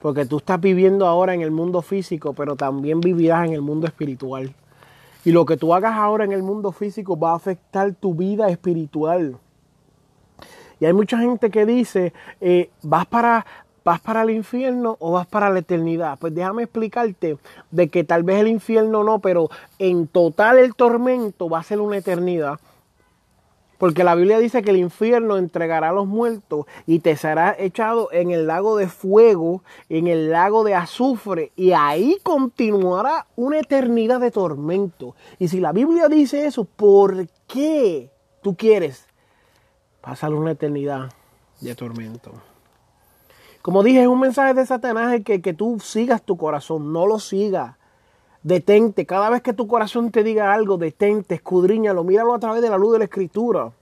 porque 0.00 0.26
tú 0.26 0.36
estás 0.36 0.60
viviendo 0.60 1.08
ahora 1.08 1.34
en 1.34 1.40
el 1.40 1.50
mundo 1.50 1.82
físico, 1.82 2.32
pero 2.32 2.54
también 2.54 3.00
vivirás 3.00 3.48
en 3.48 3.52
el 3.52 3.62
mundo 3.62 3.88
espiritual. 3.88 4.54
Y 5.24 5.32
lo 5.32 5.44
que 5.44 5.56
tú 5.56 5.74
hagas 5.74 5.96
ahora 5.96 6.24
en 6.24 6.30
el 6.30 6.44
mundo 6.44 6.70
físico 6.70 7.18
va 7.18 7.32
a 7.32 7.36
afectar 7.36 7.92
tu 7.94 8.14
vida 8.14 8.48
espiritual. 8.48 9.38
Y 10.78 10.84
hay 10.84 10.92
mucha 10.92 11.18
gente 11.18 11.50
que 11.50 11.64
dice, 11.64 12.12
eh, 12.40 12.70
vas 12.82 13.06
para, 13.06 13.46
¿Vas 13.86 14.00
para 14.00 14.22
el 14.22 14.30
infierno 14.30 14.96
o 14.98 15.12
vas 15.12 15.28
para 15.28 15.48
la 15.48 15.60
eternidad? 15.60 16.18
Pues 16.18 16.34
déjame 16.34 16.64
explicarte 16.64 17.38
de 17.70 17.88
que 17.88 18.02
tal 18.02 18.24
vez 18.24 18.40
el 18.40 18.48
infierno 18.48 19.04
no, 19.04 19.20
pero 19.20 19.48
en 19.78 20.08
total 20.08 20.58
el 20.58 20.74
tormento 20.74 21.48
va 21.48 21.60
a 21.60 21.62
ser 21.62 21.80
una 21.80 21.98
eternidad. 21.98 22.58
Porque 23.78 24.02
la 24.02 24.16
Biblia 24.16 24.40
dice 24.40 24.62
que 24.62 24.70
el 24.70 24.78
infierno 24.78 25.36
entregará 25.36 25.90
a 25.90 25.92
los 25.92 26.08
muertos 26.08 26.66
y 26.84 26.98
te 26.98 27.14
será 27.16 27.54
echado 27.56 28.08
en 28.10 28.32
el 28.32 28.48
lago 28.48 28.76
de 28.76 28.88
fuego, 28.88 29.62
en 29.88 30.08
el 30.08 30.32
lago 30.32 30.64
de 30.64 30.74
azufre, 30.74 31.52
y 31.54 31.70
ahí 31.70 32.18
continuará 32.24 33.28
una 33.36 33.60
eternidad 33.60 34.18
de 34.18 34.32
tormento. 34.32 35.14
Y 35.38 35.46
si 35.46 35.60
la 35.60 35.70
Biblia 35.70 36.08
dice 36.08 36.44
eso, 36.44 36.64
¿por 36.64 37.28
qué 37.46 38.10
tú 38.42 38.56
quieres 38.56 39.06
pasar 40.00 40.34
una 40.34 40.50
eternidad 40.50 41.08
de 41.60 41.74
tormento? 41.76 42.32
Como 43.66 43.82
dije, 43.82 44.02
es 44.02 44.06
un 44.06 44.20
mensaje 44.20 44.54
de 44.54 44.64
Satanás 44.64 45.22
que, 45.24 45.42
que 45.42 45.52
tú 45.52 45.80
sigas 45.80 46.22
tu 46.22 46.36
corazón, 46.36 46.92
no 46.92 47.04
lo 47.04 47.18
sigas. 47.18 47.74
Detente, 48.44 49.06
cada 49.06 49.28
vez 49.28 49.42
que 49.42 49.52
tu 49.52 49.66
corazón 49.66 50.12
te 50.12 50.22
diga 50.22 50.54
algo, 50.54 50.78
detente, 50.78 51.34
escudriñalo, 51.34 52.04
míralo 52.04 52.32
a 52.32 52.38
través 52.38 52.62
de 52.62 52.70
la 52.70 52.78
luz 52.78 52.92
de 52.92 52.98
la 53.00 53.06
escritura. 53.06 53.72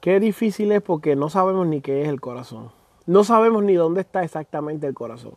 Qué 0.00 0.18
difícil 0.18 0.72
es 0.72 0.82
porque 0.82 1.14
no 1.14 1.30
sabemos 1.30 1.64
ni 1.68 1.80
qué 1.80 2.02
es 2.02 2.08
el 2.08 2.20
corazón. 2.20 2.72
No 3.06 3.22
sabemos 3.22 3.62
ni 3.62 3.74
dónde 3.74 4.00
está 4.00 4.24
exactamente 4.24 4.88
el 4.88 4.94
corazón. 4.94 5.34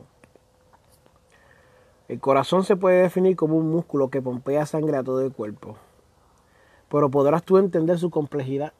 El 2.07 2.19
corazón 2.19 2.63
se 2.63 2.75
puede 2.75 3.03
definir 3.03 3.35
como 3.35 3.57
un 3.57 3.69
músculo 3.69 4.09
que 4.09 4.23
pompea 4.23 4.65
sangre 4.65 4.97
a 4.97 5.03
todo 5.03 5.21
el 5.21 5.31
cuerpo. 5.31 5.77
Pero 6.89 7.11
podrás 7.11 7.43
tú 7.43 7.59
entender 7.59 7.99
su 7.99 8.09
complejidad. 8.09 8.73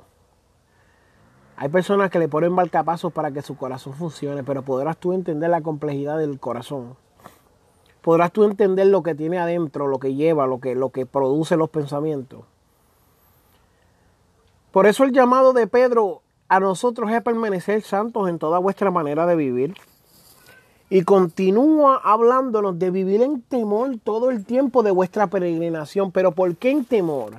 Hay 1.61 1.67
personas 1.67 2.09
que 2.09 2.19
le 2.19 2.29
ponen 2.29 2.53
marcapasos 2.53 3.11
para 3.11 3.31
que 3.31 3.41
su 3.41 3.57
corazón 3.57 3.93
funcione, 3.93 4.43
pero 4.45 4.61
podrás 4.61 4.95
tú 4.95 5.11
entender 5.11 5.49
la 5.49 5.59
complejidad 5.59 6.17
del 6.17 6.39
corazón. 6.39 6.95
Podrás 8.01 8.31
tú 8.31 8.45
entender 8.45 8.87
lo 8.87 9.03
que 9.03 9.13
tiene 9.13 9.39
adentro, 9.39 9.89
lo 9.89 9.99
que 9.99 10.15
lleva, 10.15 10.47
lo 10.47 10.61
que, 10.61 10.73
lo 10.73 10.91
que 10.91 11.05
produce 11.05 11.57
los 11.57 11.69
pensamientos. 11.69 12.45
Por 14.71 14.87
eso 14.87 15.03
el 15.03 15.11
llamado 15.11 15.51
de 15.51 15.67
Pedro 15.67 16.21
a 16.47 16.61
nosotros 16.61 17.11
es 17.11 17.21
permanecer 17.21 17.81
santos 17.81 18.29
en 18.29 18.39
toda 18.39 18.57
vuestra 18.59 18.89
manera 18.89 19.25
de 19.25 19.35
vivir. 19.35 19.73
Y 20.89 21.01
continúa 21.01 21.99
hablándonos 22.01 22.79
de 22.79 22.89
vivir 22.89 23.21
en 23.21 23.41
temor 23.41 23.97
todo 24.01 24.31
el 24.31 24.45
tiempo 24.45 24.81
de 24.81 24.91
vuestra 24.91 25.27
peregrinación. 25.27 26.13
Pero 26.13 26.31
¿por 26.31 26.55
qué 26.55 26.71
en 26.71 26.85
temor? 26.85 27.33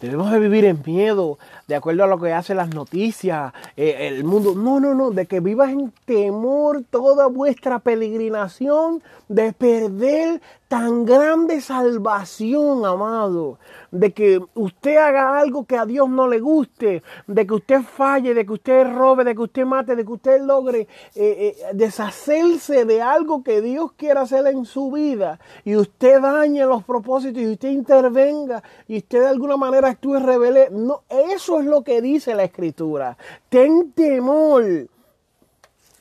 Debemos 0.00 0.30
de 0.30 0.38
vivir 0.38 0.64
en 0.64 0.80
miedo, 0.84 1.38
de 1.68 1.76
acuerdo 1.76 2.04
a 2.04 2.06
lo 2.06 2.18
que 2.18 2.32
hacen 2.32 2.56
las 2.56 2.74
noticias, 2.74 3.52
eh, 3.76 4.08
el 4.08 4.24
mundo. 4.24 4.54
No, 4.54 4.80
no, 4.80 4.94
no, 4.94 5.10
de 5.10 5.26
que 5.26 5.40
vivas 5.40 5.70
en 5.70 5.92
temor 6.06 6.82
toda 6.90 7.26
vuestra 7.26 7.78
peregrinación, 7.78 9.02
de 9.28 9.52
perder 9.52 10.40
tan 10.68 11.06
grande 11.06 11.60
salvación, 11.62 12.84
amado, 12.84 13.58
de 13.90 14.12
que 14.12 14.38
usted 14.54 14.96
haga 14.96 15.38
algo 15.38 15.64
que 15.64 15.76
a 15.78 15.86
Dios 15.86 16.10
no 16.10 16.28
le 16.28 16.40
guste, 16.40 17.02
de 17.26 17.46
que 17.46 17.54
usted 17.54 17.82
falle, 17.82 18.34
de 18.34 18.44
que 18.44 18.52
usted 18.52 18.86
robe, 18.94 19.24
de 19.24 19.34
que 19.34 19.40
usted 19.40 19.64
mate, 19.64 19.96
de 19.96 20.04
que 20.04 20.12
usted 20.12 20.42
logre 20.42 20.80
eh, 20.80 20.86
eh, 21.14 21.56
deshacerse 21.72 22.84
de 22.84 23.00
algo 23.00 23.42
que 23.42 23.62
Dios 23.62 23.92
quiera 23.92 24.22
hacer 24.22 24.46
en 24.46 24.66
su 24.66 24.90
vida 24.90 25.40
y 25.64 25.76
usted 25.76 26.20
dañe 26.20 26.64
los 26.66 26.84
propósitos 26.84 27.42
y 27.42 27.52
usted 27.52 27.70
intervenga 27.70 28.62
y 28.86 28.98
usted 28.98 29.20
de 29.20 29.28
alguna 29.28 29.56
manera 29.56 29.88
actúe 29.88 30.18
rebelde. 30.18 30.68
No, 30.70 31.02
eso 31.08 31.57
es 31.60 31.66
lo 31.66 31.82
que 31.82 32.00
dice 32.00 32.34
la 32.34 32.44
escritura. 32.44 33.16
Ten 33.48 33.92
temor 33.92 34.88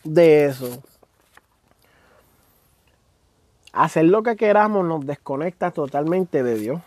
de 0.03 0.45
eso. 0.45 0.81
Hacer 3.73 4.05
lo 4.05 4.23
que 4.23 4.35
queramos 4.35 4.85
nos 4.85 5.05
desconecta 5.05 5.71
totalmente 5.71 6.43
de 6.43 6.55
Dios. 6.55 6.81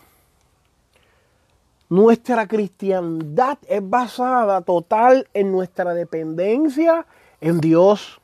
Nuestra 1.88 2.46
cristiandad 2.46 3.58
es 3.66 3.88
basada 3.88 4.60
total 4.62 5.28
en 5.34 5.50
nuestra 5.50 5.92
dependencia 5.92 7.04
en 7.40 7.60
Dios. 7.60 8.20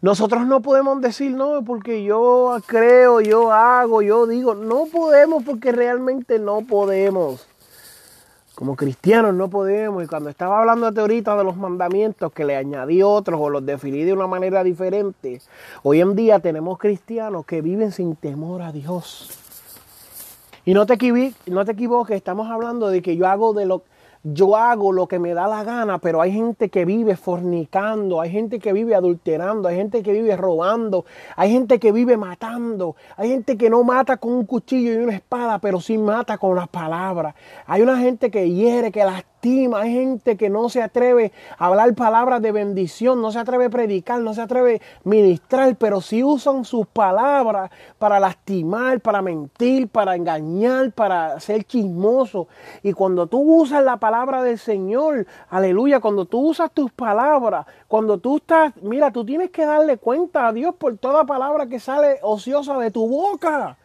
Nosotros 0.00 0.46
no 0.46 0.62
podemos 0.62 1.00
decir 1.00 1.32
no 1.32 1.64
porque 1.64 2.04
yo 2.04 2.56
creo, 2.66 3.20
yo 3.20 3.50
hago, 3.50 4.02
yo 4.02 4.26
digo. 4.26 4.54
No 4.54 4.86
podemos 4.86 5.42
porque 5.42 5.72
realmente 5.72 6.38
no 6.38 6.60
podemos. 6.60 7.46
Como 8.56 8.74
cristianos 8.74 9.34
no 9.34 9.50
podemos. 9.50 10.02
Y 10.02 10.06
cuando 10.06 10.30
estaba 10.30 10.58
hablando 10.58 10.86
ahorita 10.98 11.36
de 11.36 11.44
los 11.44 11.58
mandamientos 11.58 12.32
que 12.32 12.46
le 12.46 12.56
añadí 12.56 13.02
otros 13.02 13.38
o 13.38 13.50
los 13.50 13.64
definí 13.66 14.02
de 14.02 14.14
una 14.14 14.26
manera 14.26 14.64
diferente, 14.64 15.42
hoy 15.82 16.00
en 16.00 16.16
día 16.16 16.38
tenemos 16.38 16.78
cristianos 16.78 17.44
que 17.44 17.60
viven 17.60 17.92
sin 17.92 18.16
temor 18.16 18.62
a 18.62 18.72
Dios. 18.72 19.28
Y 20.64 20.72
no 20.72 20.86
te, 20.86 20.96
no 21.48 21.64
te 21.66 21.72
equivoques, 21.72 22.16
estamos 22.16 22.50
hablando 22.50 22.88
de 22.88 23.02
que 23.02 23.14
yo 23.14 23.28
hago 23.28 23.52
de 23.52 23.66
lo 23.66 23.82
yo 24.32 24.56
hago 24.56 24.92
lo 24.92 25.06
que 25.06 25.18
me 25.18 25.34
da 25.34 25.46
la 25.46 25.62
gana, 25.62 25.98
pero 25.98 26.20
hay 26.20 26.32
gente 26.32 26.68
que 26.68 26.84
vive 26.84 27.16
fornicando, 27.16 28.20
hay 28.20 28.30
gente 28.30 28.58
que 28.58 28.72
vive 28.72 28.94
adulterando, 28.94 29.68
hay 29.68 29.76
gente 29.76 30.02
que 30.02 30.12
vive 30.12 30.36
robando, 30.36 31.04
hay 31.36 31.52
gente 31.52 31.78
que 31.78 31.92
vive 31.92 32.16
matando, 32.16 32.96
hay 33.16 33.30
gente 33.30 33.56
que 33.56 33.70
no 33.70 33.84
mata 33.84 34.16
con 34.16 34.32
un 34.32 34.44
cuchillo 34.44 34.92
y 34.92 34.96
una 34.96 35.14
espada, 35.14 35.60
pero 35.60 35.80
sí 35.80 35.96
mata 35.96 36.38
con 36.38 36.56
las 36.56 36.68
palabras. 36.68 37.34
Hay 37.66 37.82
una 37.82 37.98
gente 37.98 38.30
que 38.30 38.50
hiere, 38.50 38.90
que 38.90 39.04
hay 39.76 39.92
gente 39.92 40.36
que 40.36 40.50
no 40.50 40.68
se 40.68 40.82
atreve 40.82 41.32
a 41.58 41.66
hablar 41.66 41.94
palabras 41.94 42.42
de 42.42 42.52
bendición, 42.52 43.22
no 43.22 43.30
se 43.30 43.38
atreve 43.38 43.66
a 43.66 43.70
predicar, 43.70 44.20
no 44.20 44.34
se 44.34 44.42
atreve 44.42 44.80
a 44.82 45.08
ministrar, 45.08 45.76
pero 45.76 46.00
sí 46.00 46.24
usan 46.24 46.64
sus 46.64 46.86
palabras 46.86 47.70
para 47.98 48.18
lastimar, 48.18 49.00
para 49.00 49.22
mentir, 49.22 49.88
para 49.88 50.16
engañar, 50.16 50.92
para 50.92 51.38
ser 51.40 51.64
chismoso. 51.64 52.48
Y 52.82 52.92
cuando 52.92 53.26
tú 53.26 53.40
usas 53.40 53.84
la 53.84 53.98
palabra 53.98 54.42
del 54.42 54.58
Señor, 54.58 55.26
aleluya, 55.48 56.00
cuando 56.00 56.24
tú 56.24 56.40
usas 56.40 56.70
tus 56.72 56.90
palabras, 56.90 57.66
cuando 57.88 58.18
tú 58.18 58.38
estás, 58.38 58.72
mira, 58.82 59.10
tú 59.12 59.24
tienes 59.24 59.50
que 59.50 59.64
darle 59.64 59.96
cuenta 59.96 60.48
a 60.48 60.52
Dios 60.52 60.74
por 60.74 60.96
toda 60.98 61.24
palabra 61.24 61.66
que 61.66 61.78
sale 61.78 62.18
ociosa 62.22 62.78
de 62.78 62.90
tu 62.90 63.08
boca. 63.08 63.76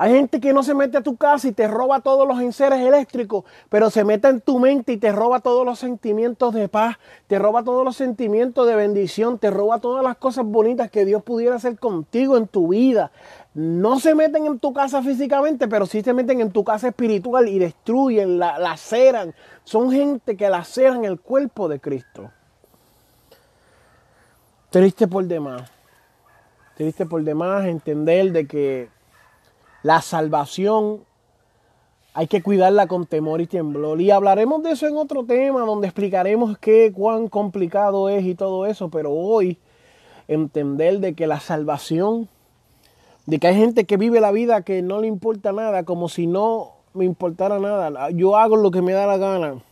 Hay 0.00 0.12
gente 0.12 0.40
que 0.40 0.52
no 0.52 0.62
se 0.62 0.74
mete 0.74 0.96
a 0.96 1.02
tu 1.02 1.16
casa 1.16 1.48
y 1.48 1.52
te 1.52 1.66
roba 1.66 1.98
todos 1.98 2.26
los 2.26 2.40
enseres 2.40 2.78
eléctricos, 2.78 3.44
pero 3.68 3.90
se 3.90 4.04
mete 4.04 4.28
en 4.28 4.40
tu 4.40 4.60
mente 4.60 4.92
y 4.92 4.96
te 4.96 5.10
roba 5.10 5.40
todos 5.40 5.66
los 5.66 5.80
sentimientos 5.80 6.54
de 6.54 6.68
paz, 6.68 6.98
te 7.26 7.36
roba 7.36 7.64
todos 7.64 7.84
los 7.84 7.96
sentimientos 7.96 8.64
de 8.68 8.76
bendición, 8.76 9.40
te 9.40 9.50
roba 9.50 9.80
todas 9.80 10.04
las 10.04 10.16
cosas 10.16 10.44
bonitas 10.44 10.88
que 10.88 11.04
Dios 11.04 11.24
pudiera 11.24 11.56
hacer 11.56 11.80
contigo 11.80 12.36
en 12.36 12.46
tu 12.46 12.68
vida. 12.68 13.10
No 13.54 13.98
se 13.98 14.14
meten 14.14 14.46
en 14.46 14.60
tu 14.60 14.72
casa 14.72 15.02
físicamente, 15.02 15.66
pero 15.66 15.84
sí 15.84 16.00
se 16.00 16.12
meten 16.12 16.40
en 16.40 16.52
tu 16.52 16.62
casa 16.62 16.86
espiritual 16.86 17.48
y 17.48 17.58
destruyen, 17.58 18.38
la, 18.38 18.56
laceran. 18.60 19.34
Son 19.64 19.90
gente 19.90 20.36
que 20.36 20.48
laceran 20.48 21.04
el 21.04 21.18
cuerpo 21.18 21.66
de 21.68 21.80
Cristo. 21.80 22.30
Triste 24.70 25.08
por 25.08 25.24
demás. 25.24 25.68
Triste 26.76 27.04
por 27.04 27.24
demás 27.24 27.64
entender 27.64 28.30
de 28.30 28.46
que 28.46 28.97
la 29.82 30.02
salvación 30.02 31.04
hay 32.14 32.26
que 32.26 32.42
cuidarla 32.42 32.88
con 32.88 33.06
temor 33.06 33.40
y 33.40 33.46
temblor. 33.46 34.00
Y 34.00 34.10
hablaremos 34.10 34.62
de 34.64 34.72
eso 34.72 34.88
en 34.88 34.96
otro 34.96 35.24
tema, 35.24 35.60
donde 35.60 35.86
explicaremos 35.86 36.58
qué, 36.58 36.92
cuán 36.92 37.28
complicado 37.28 38.08
es 38.08 38.24
y 38.24 38.34
todo 38.34 38.66
eso. 38.66 38.88
Pero 38.88 39.12
hoy 39.12 39.58
entender 40.26 40.98
de 40.98 41.14
que 41.14 41.28
la 41.28 41.38
salvación, 41.38 42.28
de 43.26 43.38
que 43.38 43.46
hay 43.46 43.54
gente 43.54 43.84
que 43.84 43.96
vive 43.96 44.20
la 44.20 44.32
vida 44.32 44.62
que 44.62 44.82
no 44.82 45.00
le 45.00 45.06
importa 45.06 45.52
nada, 45.52 45.84
como 45.84 46.08
si 46.08 46.26
no 46.26 46.72
me 46.92 47.04
importara 47.04 47.60
nada. 47.60 48.10
Yo 48.10 48.36
hago 48.36 48.56
lo 48.56 48.72
que 48.72 48.82
me 48.82 48.92
da 48.92 49.06
la 49.06 49.16
gana. 49.16 49.62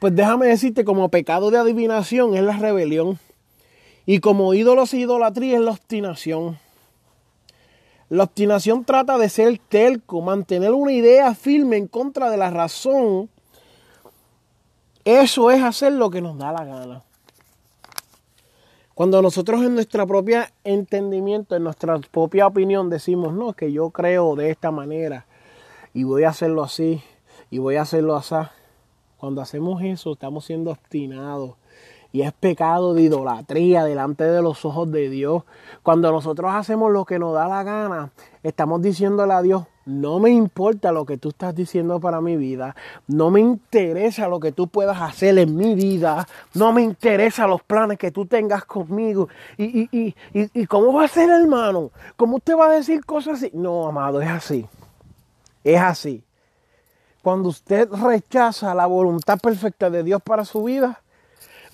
Pues 0.00 0.14
déjame 0.14 0.48
decirte, 0.48 0.84
como 0.84 1.08
pecado 1.08 1.50
de 1.50 1.58
adivinación 1.58 2.34
es 2.34 2.42
la 2.42 2.58
rebelión. 2.58 3.18
Y 4.04 4.18
como 4.18 4.52
ídolos 4.52 4.92
e 4.92 4.98
idolatría 4.98 5.54
es 5.54 5.62
la 5.62 5.70
obstinación. 5.70 6.58
La 8.12 8.24
obstinación 8.24 8.84
trata 8.84 9.16
de 9.16 9.30
ser 9.30 9.58
telco, 9.70 10.20
mantener 10.20 10.72
una 10.72 10.92
idea 10.92 11.34
firme 11.34 11.78
en 11.78 11.88
contra 11.88 12.28
de 12.28 12.36
la 12.36 12.50
razón. 12.50 13.30
Eso 15.02 15.50
es 15.50 15.62
hacer 15.62 15.94
lo 15.94 16.10
que 16.10 16.20
nos 16.20 16.36
da 16.36 16.52
la 16.52 16.62
gana. 16.62 17.02
Cuando 18.92 19.22
nosotros 19.22 19.62
en 19.62 19.72
nuestra 19.72 20.04
propia 20.04 20.52
entendimiento, 20.62 21.56
en 21.56 21.64
nuestra 21.64 21.98
propia 22.00 22.46
opinión 22.46 22.90
decimos, 22.90 23.32
no, 23.32 23.54
que 23.54 23.72
yo 23.72 23.88
creo 23.88 24.36
de 24.36 24.50
esta 24.50 24.70
manera 24.70 25.24
y 25.94 26.04
voy 26.04 26.24
a 26.24 26.28
hacerlo 26.28 26.62
así 26.64 27.02
y 27.50 27.60
voy 27.60 27.76
a 27.76 27.82
hacerlo 27.82 28.14
así. 28.14 28.34
Cuando 29.16 29.40
hacemos 29.40 29.80
eso 29.80 30.12
estamos 30.12 30.44
siendo 30.44 30.70
obstinados 30.70 31.54
y 32.12 32.22
es 32.22 32.32
pecado 32.32 32.94
de 32.94 33.02
idolatría 33.02 33.84
delante 33.84 34.24
de 34.24 34.42
los 34.42 34.64
ojos 34.64 34.90
de 34.92 35.08
Dios. 35.08 35.44
Cuando 35.82 36.12
nosotros 36.12 36.52
hacemos 36.54 36.92
lo 36.92 37.04
que 37.04 37.18
nos 37.18 37.34
da 37.34 37.48
la 37.48 37.62
gana, 37.62 38.12
estamos 38.42 38.82
diciéndole 38.82 39.32
a 39.32 39.42
Dios, 39.42 39.64
no 39.84 40.20
me 40.20 40.30
importa 40.30 40.92
lo 40.92 41.04
que 41.04 41.16
tú 41.16 41.30
estás 41.30 41.54
diciendo 41.54 41.98
para 41.98 42.20
mi 42.20 42.36
vida, 42.36 42.76
no 43.08 43.30
me 43.30 43.40
interesa 43.40 44.28
lo 44.28 44.38
que 44.38 44.52
tú 44.52 44.68
puedas 44.68 45.00
hacer 45.00 45.38
en 45.38 45.56
mi 45.56 45.74
vida, 45.74 46.28
no 46.54 46.72
me 46.72 46.82
interesa 46.82 47.46
los 47.46 47.62
planes 47.62 47.98
que 47.98 48.10
tú 48.12 48.26
tengas 48.26 48.64
conmigo. 48.64 49.28
¿Y, 49.56 49.88
y, 49.90 50.14
y, 50.32 50.60
y 50.60 50.66
cómo 50.66 50.92
va 50.92 51.04
a 51.04 51.08
ser, 51.08 51.30
hermano? 51.30 51.90
¿Cómo 52.16 52.36
usted 52.36 52.56
va 52.56 52.66
a 52.66 52.72
decir 52.72 53.04
cosas 53.04 53.38
así? 53.38 53.50
No, 53.54 53.88
amado, 53.88 54.20
es 54.20 54.28
así. 54.28 54.66
Es 55.64 55.80
así. 55.80 56.22
Cuando 57.22 57.48
usted 57.48 57.88
rechaza 57.90 58.74
la 58.74 58.86
voluntad 58.86 59.38
perfecta 59.38 59.90
de 59.90 60.02
Dios 60.02 60.20
para 60.22 60.44
su 60.44 60.64
vida, 60.64 61.01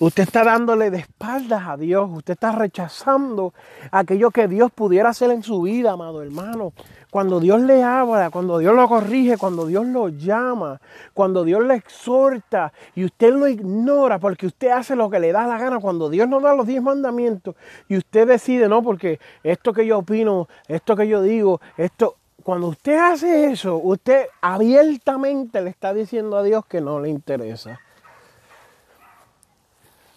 Usted 0.01 0.23
está 0.23 0.45
dándole 0.45 0.91
de 0.91 0.99
espaldas 0.99 1.67
a 1.67 1.75
Dios. 1.75 2.09
Usted 2.09 2.31
está 2.31 2.53
rechazando 2.53 3.53
aquello 3.91 4.31
que 4.31 4.47
Dios 4.47 4.71
pudiera 4.71 5.09
hacer 5.09 5.29
en 5.29 5.43
su 5.43 5.63
vida, 5.63 5.91
amado 5.91 6.23
hermano. 6.23 6.71
Cuando 7.11 7.41
Dios 7.41 7.59
le 7.59 7.83
habla, 7.83 8.29
cuando 8.29 8.59
Dios 8.59 8.73
lo 8.73 8.87
corrige, 8.87 9.35
cuando 9.35 9.65
Dios 9.65 9.85
lo 9.85 10.07
llama, 10.07 10.79
cuando 11.13 11.43
Dios 11.43 11.65
le 11.65 11.75
exhorta 11.75 12.71
y 12.95 13.03
usted 13.03 13.33
lo 13.33 13.49
ignora 13.49 14.19
porque 14.19 14.47
usted 14.47 14.69
hace 14.69 14.95
lo 14.95 15.09
que 15.09 15.19
le 15.19 15.33
da 15.33 15.45
la 15.47 15.57
gana, 15.57 15.79
cuando 15.79 16.09
Dios 16.09 16.29
nos 16.29 16.43
da 16.43 16.53
los 16.53 16.65
diez 16.65 16.81
mandamientos 16.81 17.55
y 17.89 17.97
usted 17.97 18.25
decide, 18.25 18.69
no, 18.69 18.81
porque 18.81 19.19
esto 19.43 19.73
que 19.73 19.85
yo 19.85 19.97
opino, 19.97 20.47
esto 20.69 20.95
que 20.95 21.09
yo 21.09 21.21
digo, 21.21 21.59
esto, 21.75 22.15
cuando 22.41 22.67
usted 22.67 22.97
hace 22.97 23.51
eso, 23.51 23.75
usted 23.75 24.27
abiertamente 24.39 25.61
le 25.61 25.71
está 25.71 25.93
diciendo 25.93 26.37
a 26.37 26.43
Dios 26.43 26.65
que 26.67 26.79
no 26.79 27.01
le 27.01 27.09
interesa. 27.09 27.81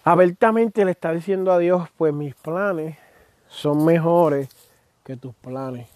Abiertamente 0.05 0.85
le 0.85 0.91
está 0.91 1.13
diciendo 1.13 1.53
a 1.53 1.59
Dios, 1.59 1.89
pues 1.97 2.13
mis 2.13 2.35
planes 2.35 2.99
son 3.49 3.85
mejores 3.85 4.49
que 5.05 5.17
tus 5.17 5.35
planes. 5.35 5.89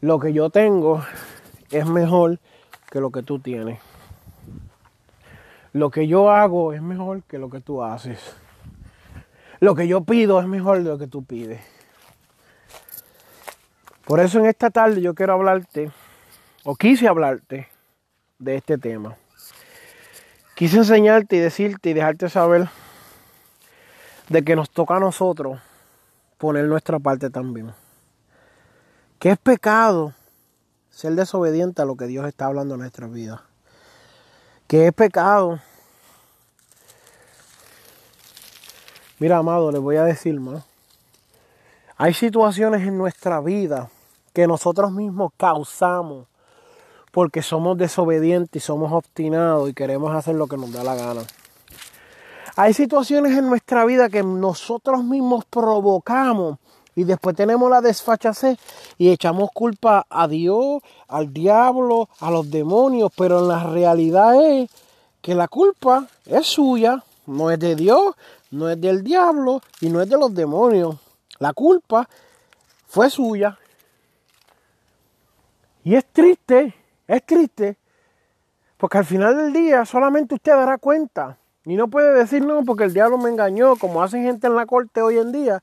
Lo 0.00 0.18
que 0.18 0.32
yo 0.34 0.50
tengo 0.50 1.02
es 1.70 1.86
mejor 1.86 2.38
que 2.90 3.00
lo 3.00 3.10
que 3.10 3.22
tú 3.22 3.38
tienes. 3.38 3.80
Lo 5.72 5.90
que 5.90 6.06
yo 6.06 6.30
hago 6.30 6.72
es 6.72 6.82
mejor 6.82 7.22
que 7.22 7.38
lo 7.38 7.48
que 7.48 7.60
tú 7.60 7.82
haces. 7.82 8.36
Lo 9.60 9.74
que 9.74 9.88
yo 9.88 10.02
pido 10.02 10.40
es 10.40 10.46
mejor 10.46 10.78
de 10.78 10.90
lo 10.90 10.98
que 10.98 11.06
tú 11.06 11.24
pides. 11.24 11.60
Por 14.04 14.20
eso 14.20 14.38
en 14.38 14.46
esta 14.46 14.70
tarde 14.70 15.00
yo 15.00 15.14
quiero 15.14 15.34
hablarte, 15.34 15.90
o 16.64 16.76
quise 16.76 17.08
hablarte, 17.08 17.68
de 18.38 18.56
este 18.56 18.78
tema. 18.78 19.16
Quise 20.58 20.78
enseñarte 20.78 21.36
y 21.36 21.38
decirte 21.38 21.90
y 21.90 21.92
dejarte 21.92 22.28
saber 22.28 22.68
de 24.28 24.42
que 24.42 24.56
nos 24.56 24.68
toca 24.68 24.96
a 24.96 24.98
nosotros 24.98 25.60
poner 26.36 26.64
nuestra 26.64 26.98
parte 26.98 27.30
también. 27.30 27.72
Que 29.20 29.30
es 29.30 29.38
pecado 29.38 30.14
ser 30.90 31.12
desobediente 31.12 31.80
a 31.80 31.84
lo 31.84 31.96
que 31.96 32.08
Dios 32.08 32.26
está 32.26 32.46
hablando 32.46 32.74
en 32.74 32.80
nuestra 32.80 33.06
vida. 33.06 33.44
Que 34.66 34.88
es 34.88 34.92
pecado. 34.92 35.60
Mira, 39.20 39.36
amado, 39.36 39.70
les 39.70 39.80
voy 39.80 39.94
a 39.94 40.02
decir 40.02 40.40
más. 40.40 40.64
Hay 41.96 42.14
situaciones 42.14 42.82
en 42.82 42.98
nuestra 42.98 43.40
vida 43.40 43.90
que 44.32 44.48
nosotros 44.48 44.90
mismos 44.90 45.30
causamos 45.36 46.26
porque 47.18 47.42
somos 47.42 47.76
desobedientes 47.76 48.62
y 48.62 48.64
somos 48.64 48.92
obstinados 48.92 49.68
y 49.68 49.74
queremos 49.74 50.14
hacer 50.14 50.36
lo 50.36 50.46
que 50.46 50.56
nos 50.56 50.70
da 50.70 50.84
la 50.84 50.94
gana. 50.94 51.22
Hay 52.54 52.72
situaciones 52.74 53.36
en 53.36 53.48
nuestra 53.48 53.84
vida 53.84 54.08
que 54.08 54.22
nosotros 54.22 55.02
mismos 55.02 55.44
provocamos 55.44 56.58
y 56.94 57.02
después 57.02 57.34
tenemos 57.34 57.68
la 57.68 57.80
desfachatez 57.80 58.56
y 58.98 59.10
echamos 59.10 59.50
culpa 59.52 60.06
a 60.08 60.28
Dios, 60.28 60.80
al 61.08 61.32
diablo, 61.32 62.08
a 62.20 62.30
los 62.30 62.48
demonios, 62.52 63.10
pero 63.16 63.44
la 63.44 63.64
realidad 63.64 64.40
es 64.40 64.70
que 65.20 65.34
la 65.34 65.48
culpa 65.48 66.06
es 66.24 66.46
suya, 66.46 67.02
no 67.26 67.50
es 67.50 67.58
de 67.58 67.74
Dios, 67.74 68.14
no 68.52 68.70
es 68.70 68.80
del 68.80 69.02
diablo 69.02 69.60
y 69.80 69.90
no 69.90 70.00
es 70.00 70.08
de 70.08 70.18
los 70.18 70.32
demonios. 70.32 70.94
La 71.40 71.52
culpa 71.52 72.08
fue 72.86 73.10
suya. 73.10 73.58
Y 75.82 75.96
es 75.96 76.04
triste 76.12 76.77
es 77.08 77.26
triste 77.26 77.76
porque 78.78 78.98
al 78.98 79.04
final 79.04 79.36
del 79.36 79.52
día 79.52 79.84
solamente 79.84 80.36
usted 80.36 80.52
dará 80.52 80.78
cuenta. 80.78 81.36
Y 81.64 81.76
no 81.76 81.88
puede 81.88 82.14
decir 82.14 82.42
no 82.42 82.64
porque 82.64 82.84
el 82.84 82.94
diablo 82.94 83.18
me 83.18 83.28
engañó, 83.28 83.76
como 83.76 84.02
hacen 84.02 84.22
gente 84.22 84.46
en 84.46 84.54
la 84.54 84.64
corte 84.64 85.02
hoy 85.02 85.18
en 85.18 85.32
día, 85.32 85.62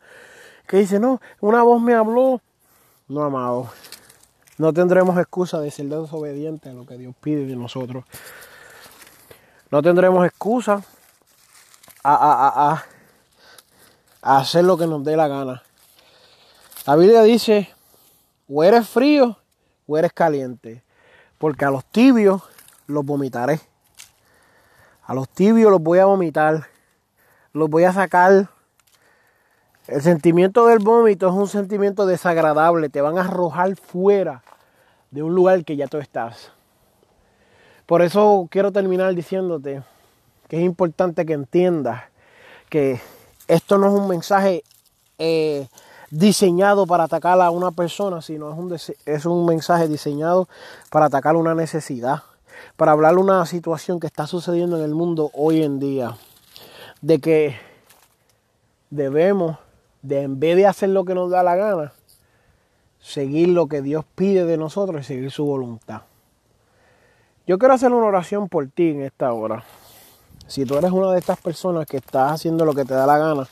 que 0.67 0.77
dice, 0.77 0.99
no, 0.99 1.19
una 1.39 1.63
voz 1.63 1.81
me 1.81 1.95
habló. 1.95 2.41
No, 3.07 3.23
amado, 3.23 3.69
no 4.57 4.73
tendremos 4.73 5.17
excusa 5.17 5.59
de 5.59 5.71
ser 5.71 5.87
desobedientes 5.87 6.71
a 6.71 6.75
lo 6.75 6.85
que 6.85 6.97
Dios 6.97 7.15
pide 7.21 7.45
de 7.45 7.55
nosotros. 7.55 8.03
No 9.71 9.81
tendremos 9.81 10.25
excusa 10.25 10.83
a, 12.03 12.13
a, 12.13 12.71
a, 12.71 12.85
a 14.21 14.37
hacer 14.37 14.65
lo 14.65 14.77
que 14.77 14.85
nos 14.85 15.03
dé 15.03 15.15
la 15.15 15.27
gana. 15.27 15.63
La 16.85 16.95
Biblia 16.95 17.23
dice, 17.23 17.69
o 18.47 18.63
eres 18.63 18.87
frío 18.87 19.37
o 19.87 19.97
eres 19.97 20.13
caliente 20.13 20.84
porque 21.45 21.63
a 21.63 21.69
los 21.69 21.85
tibios 21.85 22.41
los 22.87 23.05
vomitaré. 23.05 23.59
A 25.05 25.13
los 25.13 25.29
tibios 25.29 25.69
los 25.69 25.79
voy 25.79 25.99
a 25.99 26.05
vomitar, 26.05 26.65
los 27.53 27.69
voy 27.69 27.83
a 27.83 27.93
sacar. 27.93 28.49
El 29.85 30.01
sentimiento 30.01 30.65
del 30.65 30.79
vómito 30.79 31.27
es 31.27 31.35
un 31.35 31.47
sentimiento 31.47 32.07
desagradable, 32.07 32.89
te 32.89 32.99
van 32.99 33.19
a 33.19 33.21
arrojar 33.21 33.75
fuera 33.75 34.41
de 35.11 35.21
un 35.21 35.35
lugar 35.35 35.63
que 35.63 35.75
ya 35.75 35.85
tú 35.85 35.99
estás. 35.99 36.51
Por 37.85 38.01
eso 38.01 38.47
quiero 38.49 38.71
terminar 38.71 39.13
diciéndote 39.13 39.83
que 40.47 40.57
es 40.57 40.63
importante 40.63 41.27
que 41.27 41.33
entiendas 41.33 42.05
que 42.69 42.99
esto 43.47 43.77
no 43.77 43.89
es 43.89 43.93
un 43.93 44.07
mensaje 44.07 44.63
eh, 45.19 45.67
diseñado 46.15 46.87
para 46.87 47.03
atacar 47.03 47.41
a 47.41 47.51
una 47.51 47.71
persona, 47.71 48.21
sino 48.21 48.49
es 48.49 48.57
un, 48.57 48.95
es 49.05 49.25
un 49.25 49.45
mensaje 49.45 49.89
diseñado 49.89 50.47
para 50.89 51.07
atacar 51.07 51.35
una 51.35 51.53
necesidad, 51.53 52.23
para 52.77 52.93
hablar 52.93 53.17
una 53.17 53.45
situación 53.45 53.99
que 53.99 54.07
está 54.07 54.25
sucediendo 54.25 54.77
en 54.77 54.83
el 54.83 54.95
mundo 54.95 55.29
hoy 55.33 55.61
en 55.61 55.77
día, 55.77 56.15
de 57.01 57.19
que 57.19 57.57
debemos, 58.89 59.57
de 60.03 60.21
en 60.21 60.39
vez 60.39 60.55
de 60.55 60.67
hacer 60.67 60.89
lo 60.89 61.03
que 61.03 61.15
nos 61.15 61.29
da 61.29 61.43
la 61.43 61.57
gana, 61.57 61.91
seguir 63.01 63.49
lo 63.49 63.67
que 63.67 63.81
Dios 63.81 64.05
pide 64.15 64.45
de 64.45 64.55
nosotros 64.55 65.01
y 65.01 65.03
seguir 65.03 65.31
su 65.31 65.43
voluntad. 65.43 66.03
Yo 67.45 67.59
quiero 67.59 67.73
hacer 67.73 67.91
una 67.91 68.07
oración 68.07 68.47
por 68.47 68.65
ti 68.69 68.91
en 68.91 69.01
esta 69.01 69.33
hora. 69.33 69.65
Si 70.47 70.63
tú 70.63 70.77
eres 70.77 70.91
una 70.91 71.11
de 71.11 71.19
estas 71.19 71.39
personas 71.41 71.85
que 71.85 71.97
estás 71.97 72.31
haciendo 72.31 72.63
lo 72.63 72.73
que 72.73 72.85
te 72.85 72.93
da 72.93 73.05
la 73.05 73.17
gana, 73.17 73.47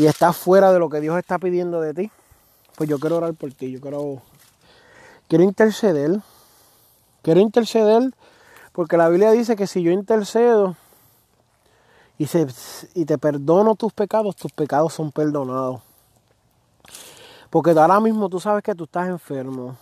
y 0.00 0.06
estás 0.06 0.34
fuera 0.34 0.72
de 0.72 0.78
lo 0.78 0.88
que 0.88 0.98
Dios 0.98 1.18
está 1.18 1.38
pidiendo 1.38 1.82
de 1.82 1.92
ti, 1.92 2.10
pues 2.74 2.88
yo 2.88 2.98
quiero 2.98 3.18
orar 3.18 3.34
por 3.34 3.52
ti, 3.52 3.70
yo 3.70 3.82
quiero, 3.82 4.22
quiero 5.28 5.44
interceder, 5.44 6.22
quiero 7.20 7.40
interceder 7.40 8.10
porque 8.72 8.96
la 8.96 9.10
Biblia 9.10 9.30
dice 9.30 9.56
que 9.56 9.66
si 9.66 9.82
yo 9.82 9.90
intercedo 9.90 10.74
y, 12.16 12.28
se, 12.28 12.46
y 12.94 13.04
te 13.04 13.18
perdono 13.18 13.74
tus 13.74 13.92
pecados, 13.92 14.36
tus 14.36 14.50
pecados 14.52 14.94
son 14.94 15.12
perdonados. 15.12 15.82
Porque 17.50 17.72
ahora 17.72 18.00
mismo 18.00 18.30
tú 18.30 18.40
sabes 18.40 18.62
que 18.62 18.74
tú 18.74 18.84
estás 18.84 19.06
enfermo. 19.06 19.76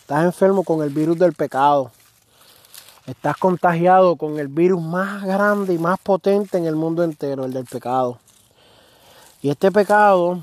Estás 0.00 0.24
enfermo 0.24 0.62
con 0.62 0.82
el 0.82 0.90
virus 0.90 1.18
del 1.18 1.32
pecado. 1.32 1.90
Estás 3.06 3.38
contagiado 3.38 4.16
con 4.16 4.38
el 4.38 4.48
virus 4.48 4.82
más 4.82 5.24
grande 5.24 5.72
y 5.72 5.78
más 5.78 5.98
potente 6.00 6.58
en 6.58 6.66
el 6.66 6.76
mundo 6.76 7.02
entero, 7.02 7.46
el 7.46 7.54
del 7.54 7.64
pecado. 7.64 8.18
Y 9.40 9.50
este 9.50 9.70
pecado 9.70 10.42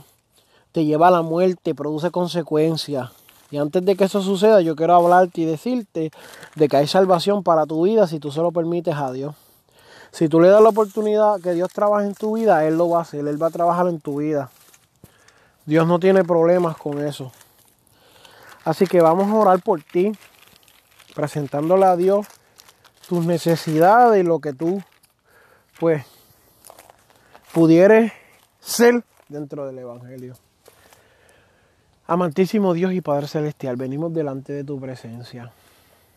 te 0.71 0.85
lleva 0.85 1.09
a 1.09 1.11
la 1.11 1.21
muerte, 1.21 1.75
produce 1.75 2.11
consecuencias. 2.11 3.11
Y 3.51 3.57
antes 3.57 3.85
de 3.85 3.95
que 3.95 4.05
eso 4.05 4.21
suceda, 4.21 4.61
yo 4.61 4.75
quiero 4.75 4.95
hablarte 4.95 5.41
y 5.41 5.45
decirte 5.45 6.11
de 6.55 6.67
que 6.67 6.77
hay 6.77 6.87
salvación 6.87 7.43
para 7.43 7.65
tu 7.65 7.83
vida 7.83 8.07
si 8.07 8.19
tú 8.19 8.31
se 8.31 8.41
lo 8.41 8.51
permites 8.51 8.95
a 8.95 9.11
Dios. 9.11 9.35
Si 10.11 10.29
tú 10.29 10.39
le 10.39 10.47
das 10.47 10.61
la 10.61 10.69
oportunidad 10.69 11.41
que 11.41 11.53
Dios 11.53 11.69
trabaje 11.73 12.07
en 12.07 12.15
tu 12.15 12.37
vida, 12.37 12.65
Él 12.65 12.77
lo 12.77 12.89
va 12.89 12.99
a 12.99 13.01
hacer, 13.01 13.27
Él 13.27 13.41
va 13.41 13.47
a 13.47 13.51
trabajar 13.51 13.87
en 13.87 13.99
tu 13.99 14.19
vida. 14.19 14.49
Dios 15.65 15.85
no 15.87 15.99
tiene 15.99 16.23
problemas 16.23 16.77
con 16.77 17.05
eso. 17.05 17.31
Así 18.63 18.87
que 18.87 19.01
vamos 19.01 19.27
a 19.29 19.35
orar 19.35 19.61
por 19.61 19.83
ti, 19.83 20.11
presentándole 21.13 21.85
a 21.85 21.95
Dios 21.95 22.27
tus 23.07 23.25
necesidades 23.25 24.23
y 24.23 24.27
lo 24.27 24.39
que 24.39 24.53
tú, 24.53 24.81
pues, 25.79 26.05
pudieres 27.53 28.11
ser 28.65 29.03
dentro 29.29 29.67
del 29.67 29.77
Evangelio. 29.77 30.33
Amantísimo 32.07 32.73
Dios 32.73 32.93
y 32.93 33.01
Padre 33.01 33.27
Celestial, 33.27 33.75
venimos 33.75 34.11
delante 34.11 34.53
de 34.53 34.63
tu 34.63 34.79
presencia. 34.79 35.51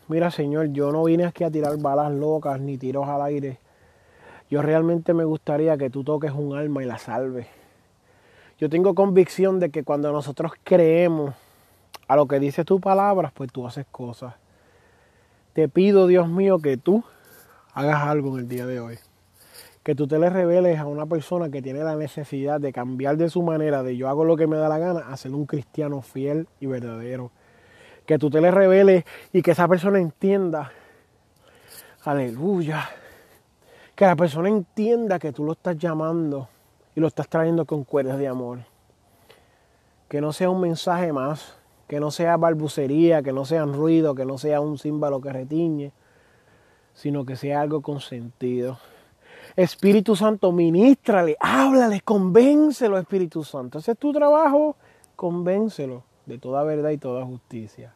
Mira, 0.07 0.31
Señor, 0.31 0.69
yo 0.73 0.91
no 0.91 1.03
vine 1.03 1.25
aquí 1.25 1.43
a 1.43 1.51
tirar 1.51 1.77
balas 1.77 2.11
locas 2.11 2.59
ni 2.59 2.77
tiros 2.77 3.07
al 3.07 3.21
aire. 3.21 3.59
Yo 4.49 4.63
realmente 4.63 5.13
me 5.13 5.25
gustaría 5.25 5.77
que 5.77 5.91
tú 5.91 6.03
toques 6.03 6.31
un 6.31 6.57
alma 6.57 6.81
y 6.81 6.87
la 6.87 6.97
salves. 6.97 7.45
Yo 8.59 8.67
tengo 8.67 8.95
convicción 8.95 9.59
de 9.59 9.69
que 9.69 9.83
cuando 9.83 10.11
nosotros 10.11 10.53
creemos 10.63 11.35
a 12.07 12.15
lo 12.15 12.27
que 12.27 12.39
dice 12.39 12.65
tu 12.65 12.79
palabra, 12.79 13.31
pues 13.35 13.51
tú 13.51 13.67
haces 13.67 13.85
cosas. 13.91 14.33
Te 15.53 15.69
pido, 15.69 16.07
Dios 16.07 16.27
mío, 16.27 16.57
que 16.57 16.77
tú 16.77 17.03
hagas 17.73 18.01
algo 18.01 18.33
en 18.33 18.39
el 18.39 18.47
día 18.49 18.65
de 18.65 18.79
hoy. 18.79 18.97
Que 19.83 19.95
tú 19.95 20.07
te 20.07 20.19
le 20.19 20.29
reveles 20.29 20.79
a 20.79 20.85
una 20.85 21.05
persona 21.05 21.49
que 21.49 21.61
tiene 21.61 21.83
la 21.83 21.95
necesidad 21.95 22.59
de 22.59 22.73
cambiar 22.73 23.17
de 23.17 23.29
su 23.29 23.41
manera, 23.41 23.81
de 23.83 23.95
yo 23.95 24.09
hago 24.09 24.25
lo 24.25 24.35
que 24.35 24.47
me 24.47 24.57
da 24.57 24.69
la 24.69 24.77
gana, 24.77 24.99
a 25.09 25.17
ser 25.17 25.33
un 25.33 25.45
cristiano 25.45 26.01
fiel 26.01 26.47
y 26.59 26.65
verdadero. 26.65 27.31
Que 28.05 28.17
tú 28.17 28.29
te 28.29 28.41
le 28.41 28.51
reveles 28.51 29.05
y 29.31 29.41
que 29.41 29.51
esa 29.51 29.67
persona 29.67 29.99
entienda, 29.99 30.71
aleluya, 32.03 32.89
que 33.95 34.05
la 34.05 34.15
persona 34.15 34.49
entienda 34.49 35.19
que 35.19 35.31
tú 35.31 35.43
lo 35.43 35.51
estás 35.53 35.77
llamando 35.77 36.47
y 36.95 36.99
lo 36.99 37.07
estás 37.07 37.27
trayendo 37.27 37.65
con 37.65 37.83
cuerdas 37.83 38.17
de 38.17 38.27
amor. 38.27 38.59
Que 40.07 40.21
no 40.21 40.33
sea 40.33 40.49
un 40.49 40.61
mensaje 40.61 41.13
más, 41.13 41.55
que 41.89 41.99
no 41.99 42.11
sea 42.11 42.37
balbucería, 42.37 43.21
que 43.23 43.33
no 43.33 43.45
sea 43.45 43.65
ruido, 43.65 44.15
que 44.15 44.23
no 44.23 44.37
sea 44.37 44.61
un 44.61 44.77
símbolo 44.77 45.19
que 45.21 45.33
retiñe, 45.33 45.91
sino 46.93 47.25
que 47.25 47.35
sea 47.35 47.61
algo 47.61 47.81
con 47.81 47.99
sentido. 47.99 48.77
Espíritu 49.55 50.15
Santo, 50.15 50.51
ministrale, 50.51 51.37
háblale, 51.39 52.01
convéncelo, 52.01 52.97
Espíritu 52.97 53.43
Santo. 53.43 53.79
Ese 53.79 53.93
es 53.93 53.97
tu 53.97 54.11
trabajo, 54.11 54.75
convéncelo 55.15 56.03
de 56.25 56.37
toda 56.37 56.63
verdad 56.63 56.91
y 56.91 56.97
toda 56.97 57.25
justicia. 57.25 57.93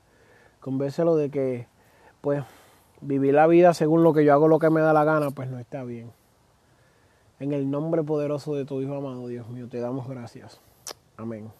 Convéncelo 0.60 1.16
de 1.16 1.30
que, 1.30 1.68
pues, 2.22 2.44
vivir 3.02 3.34
la 3.34 3.48
vida 3.48 3.74
según 3.74 4.04
lo 4.04 4.13
que 4.13 4.26
yo 4.26 4.34
hago, 4.34 4.48
lo 4.48 4.60
que 4.60 4.70
me 4.70 4.82
da 4.82 4.94
la 4.94 5.04
gana, 5.04 5.32
pues 5.32 5.50
no 5.50 5.60
está 5.60 5.84
bien. 5.84 6.12
En 7.39 7.52
el 7.52 7.70
nombre 7.70 8.04
poderoso 8.04 8.56
de 8.56 8.66
tu 8.66 8.82
Hijo 8.82 8.96
amado, 8.96 9.28
Dios 9.28 9.48
mío, 9.50 9.68
te 9.70 9.80
damos 9.80 10.08
gracias. 10.08 10.60
Amén. 11.18 11.52